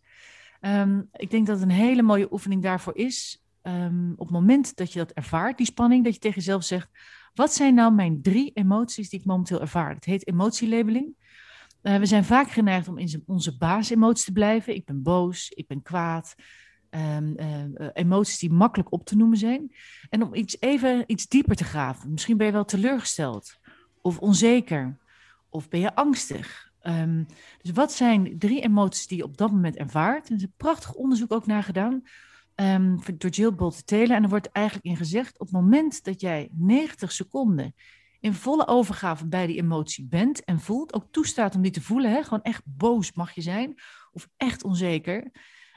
Ehm, 0.60 1.02
ik 1.12 1.30
denk 1.30 1.46
dat 1.46 1.60
een 1.60 1.70
hele 1.70 2.02
mooie 2.02 2.32
oefening 2.32 2.62
daarvoor 2.62 2.96
is, 2.96 3.42
um, 3.62 4.12
op 4.12 4.26
het 4.26 4.30
moment 4.30 4.76
dat 4.76 4.92
je 4.92 4.98
dat 4.98 5.10
ervaart, 5.10 5.56
die 5.56 5.66
spanning, 5.66 6.04
dat 6.04 6.14
je 6.14 6.20
tegen 6.20 6.36
jezelf 6.36 6.64
zegt, 6.64 6.88
wat 7.34 7.54
zijn 7.54 7.74
nou 7.74 7.92
mijn 7.92 8.22
drie 8.22 8.50
emoties 8.54 9.08
die 9.08 9.20
ik 9.20 9.26
momenteel 9.26 9.60
ervaar? 9.60 9.94
Het 9.94 10.04
heet 10.04 10.26
emotielabeling. 10.26 11.16
Uh, 11.82 11.96
we 11.96 12.06
zijn 12.06 12.24
vaak 12.24 12.50
geneigd 12.50 12.88
om 12.88 12.98
in 12.98 13.22
onze 13.26 13.56
basisemoties 13.56 14.24
te 14.24 14.32
blijven. 14.32 14.74
Ik 14.74 14.84
ben 14.84 15.02
boos, 15.02 15.50
ik 15.50 15.66
ben 15.66 15.82
kwaad. 15.82 16.34
Um, 16.90 17.34
uh, 17.40 17.88
emoties 17.92 18.38
die 18.38 18.52
makkelijk 18.52 18.92
op 18.92 19.04
te 19.04 19.16
noemen 19.16 19.38
zijn. 19.38 19.72
En 20.08 20.22
om 20.22 20.34
iets 20.34 20.56
even 20.60 21.04
iets 21.06 21.26
dieper 21.26 21.56
te 21.56 21.64
graven. 21.64 22.12
Misschien 22.12 22.36
ben 22.36 22.46
je 22.46 22.52
wel 22.52 22.64
teleurgesteld 22.64 23.58
of 24.08 24.18
onzeker? 24.18 24.96
Of 25.48 25.68
ben 25.68 25.80
je 25.80 25.94
angstig? 25.94 26.72
Um, 26.82 27.26
dus 27.62 27.72
wat 27.72 27.92
zijn 27.92 28.38
drie 28.38 28.60
emoties 28.60 29.06
die 29.06 29.18
je 29.18 29.24
op 29.24 29.36
dat 29.36 29.50
moment 29.50 29.76
ervaart? 29.76 30.28
Er 30.28 30.34
is 30.34 30.42
een 30.42 30.52
prachtig 30.56 30.94
onderzoek 30.94 31.32
ook 31.32 31.46
naar 31.46 31.62
gedaan 31.62 32.02
um, 32.54 33.00
door 33.18 33.30
Jill 33.30 33.54
Bolte 33.54 33.84
Taylor. 33.84 34.16
En 34.16 34.22
er 34.22 34.28
wordt 34.28 34.52
eigenlijk 34.52 34.86
in 34.86 34.96
gezegd, 34.96 35.38
op 35.38 35.46
het 35.46 35.54
moment 35.54 36.04
dat 36.04 36.20
jij 36.20 36.48
90 36.52 37.12
seconden 37.12 37.74
in 38.20 38.34
volle 38.34 38.66
overgave 38.66 39.26
bij 39.26 39.46
die 39.46 39.56
emotie 39.56 40.06
bent 40.06 40.44
en 40.44 40.60
voelt, 40.60 40.94
ook 40.94 41.06
toestaat 41.10 41.54
om 41.54 41.62
die 41.62 41.72
te 41.72 41.80
voelen, 41.80 42.10
hè, 42.10 42.22
gewoon 42.22 42.42
echt 42.42 42.62
boos 42.64 43.12
mag 43.12 43.32
je 43.32 43.40
zijn, 43.40 43.74
of 44.12 44.28
echt 44.36 44.64
onzeker, 44.64 45.30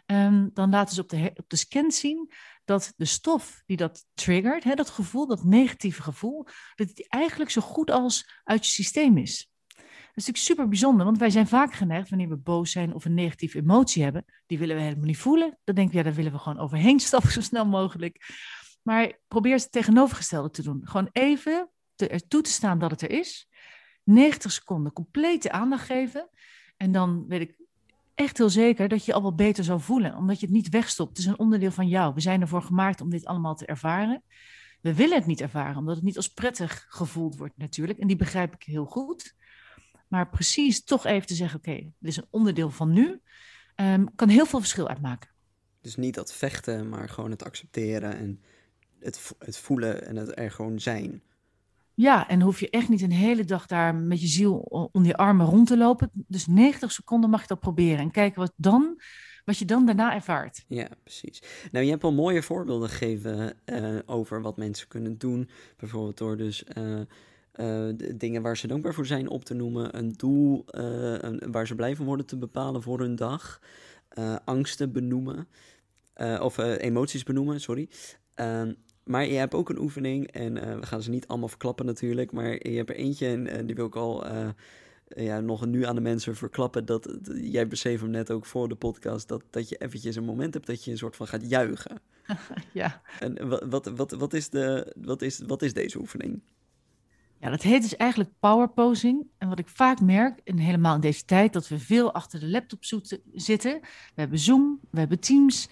um, 0.05 0.49
dan 0.53 0.69
laten 0.69 0.95
ze 0.95 1.01
op 1.01 1.09
de, 1.09 1.31
op 1.35 1.49
de 1.49 1.55
scan 1.55 1.91
zien 1.91 2.31
dat 2.65 2.93
de 2.95 3.05
stof 3.05 3.63
die 3.65 3.77
dat 3.77 4.05
triggert, 4.13 4.63
hè, 4.63 4.73
dat 4.73 4.89
gevoel, 4.89 5.27
dat 5.27 5.43
negatieve 5.43 6.01
gevoel, 6.01 6.45
dat 6.75 6.95
die 6.95 7.05
eigenlijk 7.09 7.51
zo 7.51 7.61
goed 7.61 7.91
als 7.91 8.41
uit 8.43 8.65
je 8.65 8.71
systeem 8.71 9.17
is. 9.17 9.49
Dat 9.75 10.19
is 10.19 10.27
natuurlijk 10.27 10.37
super 10.37 10.67
bijzonder, 10.67 11.05
want 11.05 11.17
wij 11.17 11.29
zijn 11.29 11.47
vaak 11.47 11.73
geneigd, 11.73 12.09
wanneer 12.09 12.29
we 12.29 12.37
boos 12.37 12.71
zijn 12.71 12.93
of 12.93 13.05
een 13.05 13.13
negatieve 13.13 13.57
emotie 13.57 14.03
hebben, 14.03 14.25
die 14.45 14.59
willen 14.59 14.75
we 14.75 14.81
helemaal 14.81 15.05
niet 15.05 15.17
voelen. 15.17 15.57
Dan 15.63 15.75
denken 15.75 15.93
we, 15.93 15.97
ja, 15.97 16.03
daar 16.03 16.13
willen 16.13 16.31
we 16.31 16.37
gewoon 16.37 16.59
overheen 16.59 16.99
stappen 17.09 17.31
zo 17.31 17.41
snel 17.41 17.65
mogelijk. 17.65 18.29
Maar 18.81 19.19
probeer 19.27 19.53
het 19.53 19.71
tegenovergestelde 19.71 20.49
te 20.49 20.63
doen. 20.63 20.81
Gewoon 20.83 21.09
even 21.11 21.69
te, 21.95 22.07
er 22.07 22.27
toe 22.27 22.41
te 22.41 22.49
staan 22.49 22.79
dat 22.79 22.91
het 22.91 23.01
er 23.01 23.09
is. 23.09 23.47
90 24.03 24.51
seconden 24.51 24.93
complete 24.93 25.51
aandacht 25.51 25.85
geven. 25.85 26.29
En 26.77 26.91
dan 26.91 27.25
weet 27.27 27.41
ik 27.41 27.60
echt 28.15 28.37
heel 28.37 28.49
zeker 28.49 28.87
dat 28.87 28.99
je 28.99 29.11
je 29.11 29.17
al 29.17 29.21
wel 29.21 29.35
beter 29.35 29.63
zou 29.63 29.81
voelen, 29.81 30.15
omdat 30.15 30.39
je 30.39 30.45
het 30.45 30.55
niet 30.55 30.69
wegstopt. 30.69 31.09
Het 31.09 31.17
is 31.17 31.25
een 31.25 31.39
onderdeel 31.39 31.71
van 31.71 31.87
jou. 31.87 32.13
We 32.13 32.21
zijn 32.21 32.41
ervoor 32.41 32.61
gemaakt 32.61 33.01
om 33.01 33.09
dit 33.09 33.25
allemaal 33.25 33.55
te 33.55 33.65
ervaren. 33.65 34.23
We 34.81 34.93
willen 34.93 35.17
het 35.17 35.25
niet 35.25 35.41
ervaren, 35.41 35.77
omdat 35.77 35.95
het 35.95 36.03
niet 36.03 36.17
als 36.17 36.33
prettig 36.33 36.85
gevoeld 36.89 37.35
wordt 37.35 37.57
natuurlijk. 37.57 37.99
En 37.99 38.07
die 38.07 38.15
begrijp 38.15 38.53
ik 38.53 38.63
heel 38.63 38.85
goed. 38.85 39.35
Maar 40.07 40.29
precies 40.29 40.83
toch 40.83 41.05
even 41.05 41.27
te 41.27 41.35
zeggen, 41.35 41.59
oké, 41.59 41.73
dit 41.73 41.93
is 41.99 42.17
een 42.17 42.27
onderdeel 42.29 42.69
van 42.69 42.91
nu, 42.93 43.21
um, 43.75 44.15
kan 44.15 44.29
heel 44.29 44.45
veel 44.45 44.59
verschil 44.59 44.87
uitmaken. 44.87 45.29
Dus 45.81 45.95
niet 45.95 46.13
dat 46.13 46.33
vechten, 46.33 46.89
maar 46.89 47.09
gewoon 47.09 47.31
het 47.31 47.43
accepteren 47.43 48.17
en 48.17 48.41
het, 48.99 49.31
het 49.39 49.57
voelen 49.57 50.07
en 50.07 50.15
het 50.15 50.37
er 50.37 50.51
gewoon 50.51 50.79
zijn. 50.79 51.21
Ja, 52.01 52.29
en 52.29 52.41
hoef 52.41 52.59
je 52.59 52.69
echt 52.69 52.89
niet 52.89 53.01
een 53.01 53.11
hele 53.11 53.45
dag 53.45 53.65
daar 53.65 53.95
met 53.95 54.21
je 54.21 54.27
ziel 54.27 54.57
onder 54.91 55.11
je 55.11 55.17
armen 55.17 55.45
rond 55.45 55.67
te 55.67 55.77
lopen. 55.77 56.11
Dus 56.13 56.47
90 56.47 56.91
seconden 56.91 57.29
mag 57.29 57.41
je 57.41 57.47
dat 57.47 57.59
proberen 57.59 57.99
en 57.99 58.11
kijken 58.11 58.39
wat, 58.39 58.53
dan, 58.55 59.01
wat 59.45 59.57
je 59.57 59.65
dan 59.65 59.85
daarna 59.85 60.13
ervaart. 60.13 60.63
Ja, 60.67 60.87
precies. 61.03 61.43
Nou, 61.71 61.85
je 61.85 61.91
hebt 61.91 62.03
al 62.03 62.11
mooie 62.11 62.41
voorbeelden 62.41 62.89
gegeven 62.89 63.53
uh, 63.65 63.99
over 64.05 64.41
wat 64.41 64.57
mensen 64.57 64.87
kunnen 64.87 65.17
doen. 65.17 65.49
Bijvoorbeeld 65.77 66.17
door 66.17 66.37
dus 66.37 66.63
uh, 66.77 66.99
uh, 67.55 67.93
dingen 68.15 68.41
waar 68.41 68.57
ze 68.57 68.67
dankbaar 68.67 68.93
voor 68.93 69.05
zijn 69.05 69.29
op 69.29 69.45
te 69.45 69.53
noemen. 69.53 69.97
Een 69.97 70.11
doel 70.11 70.65
waar 71.51 71.67
ze 71.67 71.75
blij 71.75 71.95
van 71.95 72.05
worden 72.05 72.25
te 72.25 72.37
bepalen 72.37 72.81
voor 72.81 72.99
hun 72.99 73.15
dag. 73.15 73.61
angsten 74.45 74.91
benoemen. 74.91 75.47
of 76.39 76.57
emoties 76.57 77.23
benoemen, 77.23 77.61
sorry. 77.61 77.89
Maar 79.03 79.25
je 79.25 79.37
hebt 79.37 79.53
ook 79.53 79.69
een 79.69 79.79
oefening, 79.79 80.27
en 80.27 80.55
uh, 80.55 80.79
we 80.79 80.85
gaan 80.85 81.01
ze 81.01 81.09
niet 81.09 81.27
allemaal 81.27 81.47
verklappen 81.47 81.85
natuurlijk, 81.85 82.31
maar 82.31 82.67
je 82.69 82.77
hebt 82.77 82.89
er 82.89 82.95
eentje 82.95 83.27
en 83.27 83.47
uh, 83.47 83.65
die 83.65 83.75
wil 83.75 83.85
ik 83.85 83.95
al 83.95 84.27
uh, 84.27 84.49
ja, 85.07 85.39
nog 85.39 85.65
nu 85.65 85.85
aan 85.85 85.95
de 85.95 86.01
mensen 86.01 86.35
verklappen. 86.35 86.85
Dat, 86.85 87.17
jij 87.33 87.67
beschreef 87.67 88.01
hem 88.01 88.09
net 88.09 88.31
ook 88.31 88.45
voor 88.45 88.69
de 88.69 88.75
podcast, 88.75 89.27
dat, 89.27 89.43
dat 89.49 89.69
je 89.69 89.77
eventjes 89.77 90.15
een 90.15 90.23
moment 90.23 90.53
hebt 90.53 90.65
dat 90.65 90.83
je 90.83 90.91
een 90.91 90.97
soort 90.97 91.15
van 91.15 91.27
gaat 91.27 91.49
juichen. 91.49 91.99
ja. 92.73 93.01
En 93.19 93.47
wat, 93.47 93.63
wat, 93.69 93.85
wat, 93.85 94.11
wat, 94.11 94.33
is 94.33 94.49
de, 94.49 94.95
wat, 95.01 95.21
is, 95.21 95.41
wat 95.47 95.61
is 95.61 95.73
deze 95.73 95.99
oefening? 95.99 96.41
Ja, 97.41 97.49
dat 97.49 97.61
heet 97.61 97.81
dus 97.81 97.95
eigenlijk 97.95 98.29
power 98.39 98.69
posing. 98.69 99.27
En 99.37 99.49
wat 99.49 99.59
ik 99.59 99.67
vaak 99.67 100.01
merk, 100.01 100.39
en 100.43 100.57
helemaal 100.57 100.95
in 100.95 101.01
deze 101.01 101.25
tijd, 101.25 101.53
dat 101.53 101.67
we 101.67 101.79
veel 101.79 102.13
achter 102.13 102.39
de 102.39 102.47
laptop 102.49 102.83
zitten. 103.33 103.79
We 103.81 104.21
hebben 104.21 104.39
Zoom, 104.39 104.79
we 104.89 104.99
hebben 104.99 105.19
Teams. 105.19 105.69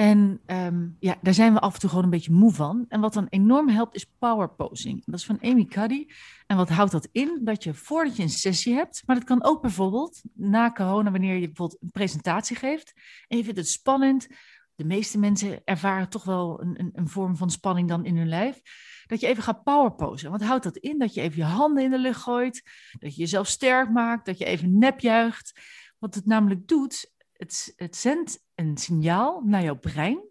En 0.00 0.40
um, 0.46 0.96
ja, 1.00 1.18
daar 1.22 1.34
zijn 1.34 1.52
we 1.52 1.60
af 1.60 1.74
en 1.74 1.80
toe 1.80 1.88
gewoon 1.88 2.04
een 2.04 2.10
beetje 2.10 2.32
moe 2.32 2.52
van. 2.52 2.84
En 2.88 3.00
wat 3.00 3.12
dan 3.12 3.26
enorm 3.28 3.68
helpt 3.68 3.94
is 3.94 4.06
power 4.18 4.54
posing. 4.54 5.02
Dat 5.04 5.18
is 5.18 5.24
van 5.24 5.38
Amy 5.42 5.64
Cuddy. 5.64 6.06
En 6.46 6.56
wat 6.56 6.68
houdt 6.68 6.92
dat 6.92 7.08
in? 7.12 7.40
Dat 7.44 7.64
je 7.64 7.74
voordat 7.74 8.16
je 8.16 8.22
een 8.22 8.28
sessie 8.28 8.74
hebt, 8.74 9.02
maar 9.06 9.16
dat 9.16 9.24
kan 9.24 9.44
ook 9.44 9.62
bijvoorbeeld 9.62 10.22
na 10.34 10.72
corona, 10.72 11.10
wanneer 11.10 11.34
je 11.34 11.46
bijvoorbeeld 11.46 11.82
een 11.82 11.90
presentatie 11.90 12.56
geeft 12.56 12.92
en 13.28 13.36
je 13.36 13.44
vindt 13.44 13.58
het 13.58 13.68
spannend. 13.68 14.26
De 14.74 14.84
meeste 14.84 15.18
mensen 15.18 15.60
ervaren 15.64 16.08
toch 16.08 16.24
wel 16.24 16.60
een, 16.62 16.80
een, 16.80 16.90
een 16.94 17.08
vorm 17.08 17.36
van 17.36 17.50
spanning 17.50 17.88
dan 17.88 18.04
in 18.04 18.16
hun 18.16 18.28
lijf. 18.28 18.60
Dat 19.06 19.20
je 19.20 19.26
even 19.26 19.42
gaat 19.42 19.62
power 19.62 19.94
posen. 19.94 20.30
Wat 20.30 20.42
houdt 20.42 20.64
dat 20.64 20.76
in? 20.76 20.98
Dat 20.98 21.14
je 21.14 21.20
even 21.20 21.36
je 21.36 21.44
handen 21.44 21.84
in 21.84 21.90
de 21.90 21.98
lucht 21.98 22.20
gooit. 22.20 22.62
Dat 22.98 23.14
je 23.14 23.20
jezelf 23.20 23.46
sterk 23.46 23.90
maakt. 23.90 24.26
Dat 24.26 24.38
je 24.38 24.44
even 24.44 24.78
nepjuicht. 24.78 25.60
Wat 25.98 26.14
het 26.14 26.26
namelijk 26.26 26.68
doet, 26.68 27.12
het, 27.40 27.72
het 27.76 27.96
zendt 27.96 28.44
een 28.54 28.76
signaal 28.76 29.42
naar 29.44 29.62
jouw 29.62 29.78
brein 29.78 30.28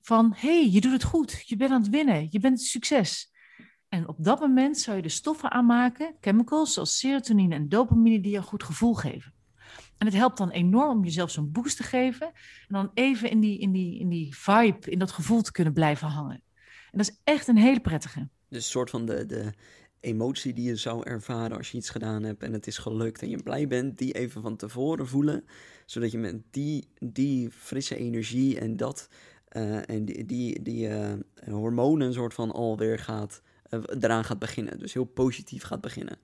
van 0.00 0.32
hey, 0.36 0.68
je 0.70 0.80
doet 0.80 0.92
het 0.92 1.04
goed, 1.04 1.42
je 1.46 1.56
bent 1.56 1.70
aan 1.70 1.80
het 1.80 1.90
winnen, 1.90 2.26
je 2.30 2.40
bent 2.40 2.60
succes. 2.60 3.32
En 3.88 4.08
op 4.08 4.16
dat 4.18 4.40
moment 4.40 4.78
zou 4.78 4.96
je 4.96 5.02
de 5.02 5.08
stoffen 5.08 5.50
aanmaken, 5.50 6.16
chemicals 6.20 6.72
zoals 6.72 6.98
serotonine 6.98 7.54
en 7.54 7.68
dopamine, 7.68 8.20
die 8.20 8.30
je 8.30 8.36
een 8.36 8.42
goed 8.42 8.62
gevoel 8.62 8.94
geven. 8.94 9.34
En 9.98 10.06
het 10.06 10.14
helpt 10.14 10.38
dan 10.38 10.50
enorm 10.50 10.98
om 10.98 11.04
jezelf 11.04 11.30
zo'n 11.30 11.52
boost 11.52 11.76
te 11.76 11.82
geven 11.82 12.26
en 12.26 12.74
dan 12.74 12.90
even 12.94 13.30
in 13.30 13.40
die, 13.40 13.58
in, 13.58 13.72
die, 13.72 13.98
in 13.98 14.08
die 14.08 14.36
vibe, 14.36 14.90
in 14.90 14.98
dat 14.98 15.10
gevoel 15.10 15.42
te 15.42 15.52
kunnen 15.52 15.72
blijven 15.72 16.08
hangen. 16.08 16.42
En 16.90 16.98
dat 16.98 17.08
is 17.08 17.20
echt 17.24 17.48
een 17.48 17.56
hele 17.56 17.80
prettige. 17.80 18.28
Dus 18.48 18.64
een 18.64 18.70
soort 18.70 18.90
van 18.90 19.06
de, 19.06 19.26
de 19.26 19.52
emotie 20.06 20.52
die 20.52 20.68
je 20.68 20.76
zou 20.76 21.02
ervaren 21.04 21.56
als 21.56 21.70
je 21.70 21.76
iets 21.76 21.90
gedaan 21.90 22.22
hebt 22.22 22.42
en 22.42 22.52
het 22.52 22.66
is 22.66 22.78
gelukt 22.78 23.22
en 23.22 23.28
je 23.28 23.42
blij 23.42 23.68
bent, 23.68 23.98
die 23.98 24.12
even 24.12 24.42
van 24.42 24.56
tevoren 24.56 25.08
voelen 25.08 25.44
zodat 25.86 26.10
je 26.10 26.18
met 26.18 26.42
die, 26.50 26.88
die 26.98 27.50
frisse 27.50 27.96
energie 27.96 28.60
en 28.60 28.76
dat 28.76 29.08
uh, 29.52 29.88
en 29.88 30.04
die, 30.04 30.24
die, 30.24 30.62
die 30.62 30.88
uh, 30.88 31.12
hormonen 31.50 32.12
soort 32.12 32.34
van 32.34 32.52
alweer 32.52 32.98
gaat, 32.98 33.42
uh, 33.70 33.80
eraan 34.00 34.24
gaat 34.24 34.38
beginnen. 34.38 34.78
Dus 34.78 34.92
heel 34.92 35.04
positief 35.04 35.62
gaat 35.62 35.80
beginnen. 35.80 36.18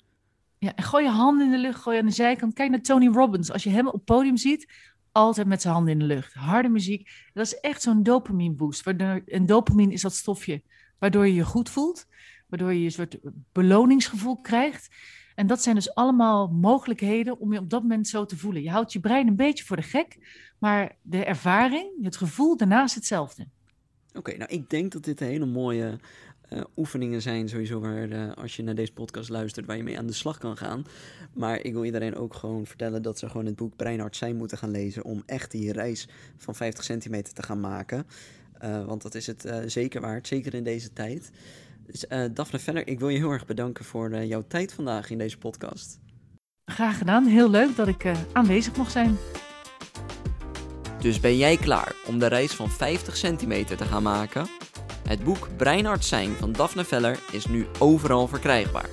Ja, 0.58 0.74
en 0.74 0.84
gooi 0.84 1.04
je 1.04 1.10
handen 1.10 1.46
in 1.46 1.52
de 1.52 1.58
lucht, 1.58 1.80
gooi 1.80 1.96
je 1.96 2.02
aan 2.02 2.08
de 2.08 2.14
zijkant. 2.14 2.54
Kijk 2.54 2.70
naar 2.70 2.80
Tony 2.80 3.08
Robbins. 3.08 3.52
Als 3.52 3.62
je 3.62 3.70
hem 3.70 3.86
op 3.86 3.92
het 3.92 4.04
podium 4.04 4.36
ziet, 4.36 4.72
altijd 5.12 5.46
met 5.46 5.62
zijn 5.62 5.74
handen 5.74 5.92
in 5.92 5.98
de 5.98 6.04
lucht. 6.04 6.34
Harde 6.34 6.68
muziek. 6.68 7.10
Dat 7.32 7.46
is 7.46 7.60
echt 7.60 7.82
zo'n 7.82 8.02
dopamine 8.02 8.54
boost. 8.54 8.82
Waardoor, 8.82 9.22
en 9.26 9.46
dopamine 9.46 9.92
is 9.92 10.02
dat 10.02 10.14
stofje 10.14 10.62
waardoor 10.98 11.26
je 11.26 11.34
je 11.34 11.44
goed 11.44 11.70
voelt. 11.70 12.06
Waardoor 12.52 12.74
je 12.74 12.84
een 12.84 12.90
soort 12.90 13.18
beloningsgevoel 13.52 14.40
krijgt. 14.40 14.88
En 15.34 15.46
dat 15.46 15.62
zijn 15.62 15.74
dus 15.74 15.94
allemaal 15.94 16.48
mogelijkheden 16.48 17.38
om 17.38 17.52
je 17.52 17.58
op 17.58 17.70
dat 17.70 17.82
moment 17.82 18.08
zo 18.08 18.24
te 18.24 18.36
voelen. 18.36 18.62
Je 18.62 18.70
houdt 18.70 18.92
je 18.92 19.00
brein 19.00 19.28
een 19.28 19.36
beetje 19.36 19.64
voor 19.64 19.76
de 19.76 19.82
gek, 19.82 20.18
maar 20.58 20.96
de 21.02 21.24
ervaring, 21.24 22.04
het 22.04 22.16
gevoel 22.16 22.56
daarna 22.56 22.84
is 22.84 22.94
hetzelfde. 22.94 23.46
Oké, 24.14 24.36
nou 24.36 24.50
ik 24.50 24.70
denk 24.70 24.92
dat 24.92 25.04
dit 25.04 25.20
hele 25.20 25.46
mooie 25.46 25.98
uh, 26.52 26.60
oefeningen 26.76 27.22
zijn, 27.22 27.48
sowieso 27.48 27.80
waar 27.80 28.08
uh, 28.08 28.32
als 28.32 28.56
je 28.56 28.62
naar 28.62 28.74
deze 28.74 28.92
podcast 28.92 29.28
luistert, 29.28 29.66
waar 29.66 29.76
je 29.76 29.82
mee 29.82 29.98
aan 29.98 30.06
de 30.06 30.12
slag 30.12 30.38
kan 30.38 30.56
gaan. 30.56 30.84
Maar 31.34 31.60
ik 31.60 31.72
wil 31.72 31.84
iedereen 31.84 32.16
ook 32.16 32.34
gewoon 32.34 32.66
vertellen 32.66 33.02
dat 33.02 33.18
ze 33.18 33.28
gewoon 33.28 33.46
het 33.46 33.56
boek 33.56 33.76
Breinhard 33.76 34.16
zijn 34.16 34.36
moeten 34.36 34.58
gaan 34.58 34.70
lezen 34.70 35.04
om 35.04 35.22
echt 35.26 35.50
die 35.50 35.72
reis 35.72 36.08
van 36.36 36.54
50 36.54 36.84
centimeter 36.84 37.34
te 37.34 37.42
gaan 37.42 37.60
maken. 37.60 38.06
Uh, 38.64 38.84
want 38.84 39.02
dat 39.02 39.14
is 39.14 39.26
het 39.26 39.52
zeker 39.66 40.00
waard, 40.00 40.26
zeker 40.26 40.54
in 40.54 40.64
deze 40.64 40.92
tijd. 40.92 41.30
Dus 41.86 42.04
uh, 42.08 42.24
Daphne 42.34 42.58
Venner, 42.58 42.86
ik 42.86 42.98
wil 42.98 43.08
je 43.08 43.18
heel 43.18 43.30
erg 43.30 43.46
bedanken 43.46 43.84
voor 43.84 44.10
uh, 44.10 44.28
jouw 44.28 44.44
tijd 44.48 44.72
vandaag 44.72 45.10
in 45.10 45.18
deze 45.18 45.38
podcast. 45.38 46.00
Graag 46.64 46.98
gedaan. 46.98 47.26
Heel 47.26 47.50
leuk 47.50 47.76
dat 47.76 47.88
ik 47.88 48.04
uh, 48.04 48.16
aanwezig 48.32 48.76
mocht 48.76 48.92
zijn. 48.92 49.18
Dus 51.00 51.20
ben 51.20 51.36
jij 51.36 51.56
klaar 51.56 51.94
om 52.06 52.18
de 52.18 52.26
reis 52.26 52.52
van 52.52 52.70
50 52.70 53.16
centimeter 53.16 53.76
te 53.76 53.84
gaan 53.84 54.02
maken? 54.02 54.46
Het 55.08 55.24
boek 55.24 55.48
Breinarts 55.56 56.08
zijn 56.08 56.32
van 56.32 56.52
Daphne 56.52 56.84
Veller 56.84 57.18
is 57.32 57.46
nu 57.46 57.66
overal 57.78 58.28
verkrijgbaar. 58.28 58.88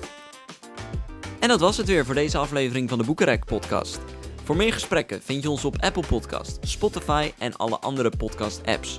En 1.40 1.48
dat 1.48 1.60
was 1.60 1.76
het 1.76 1.86
weer 1.86 2.04
voor 2.04 2.14
deze 2.14 2.38
aflevering 2.38 2.88
van 2.88 2.98
de 2.98 3.04
Boekenrek 3.04 3.44
podcast. 3.44 4.00
Voor 4.44 4.56
meer 4.56 4.72
gesprekken 4.72 5.22
vind 5.22 5.42
je 5.42 5.50
ons 5.50 5.64
op 5.64 5.82
Apple 5.82 6.06
Podcast, 6.06 6.58
Spotify 6.60 7.32
en 7.38 7.56
alle 7.56 7.78
andere 7.78 8.12
podcast 8.16 8.66
apps. 8.66 8.98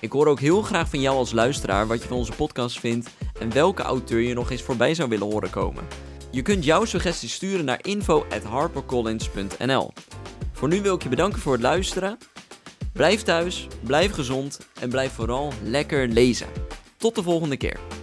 Ik 0.00 0.12
hoor 0.12 0.26
ook 0.26 0.40
heel 0.40 0.62
graag 0.62 0.88
van 0.88 1.00
jou 1.00 1.16
als 1.16 1.32
luisteraar 1.32 1.86
wat 1.86 2.02
je 2.02 2.08
van 2.08 2.16
onze 2.16 2.32
podcast 2.32 2.80
vindt 2.80 3.10
en 3.40 3.52
welke 3.52 3.82
auteur 3.82 4.20
je 4.20 4.34
nog 4.34 4.50
eens 4.50 4.62
voorbij 4.62 4.94
zou 4.94 5.08
willen 5.08 5.30
horen 5.30 5.50
komen. 5.50 5.84
Je 6.30 6.42
kunt 6.42 6.64
jouw 6.64 6.84
suggesties 6.84 7.32
sturen 7.32 7.64
naar 7.64 7.78
info@harpercollins.nl. 7.82 9.92
Voor 10.52 10.68
nu 10.68 10.82
wil 10.82 10.94
ik 10.94 11.02
je 11.02 11.08
bedanken 11.08 11.40
voor 11.40 11.52
het 11.52 11.62
luisteren. 11.62 12.18
Blijf 12.92 13.22
thuis, 13.22 13.66
blijf 13.80 14.12
gezond 14.12 14.58
en 14.80 14.88
blijf 14.88 15.12
vooral 15.12 15.52
lekker 15.62 16.08
lezen. 16.08 16.48
Tot 16.96 17.14
de 17.14 17.22
volgende 17.22 17.56
keer. 17.56 17.97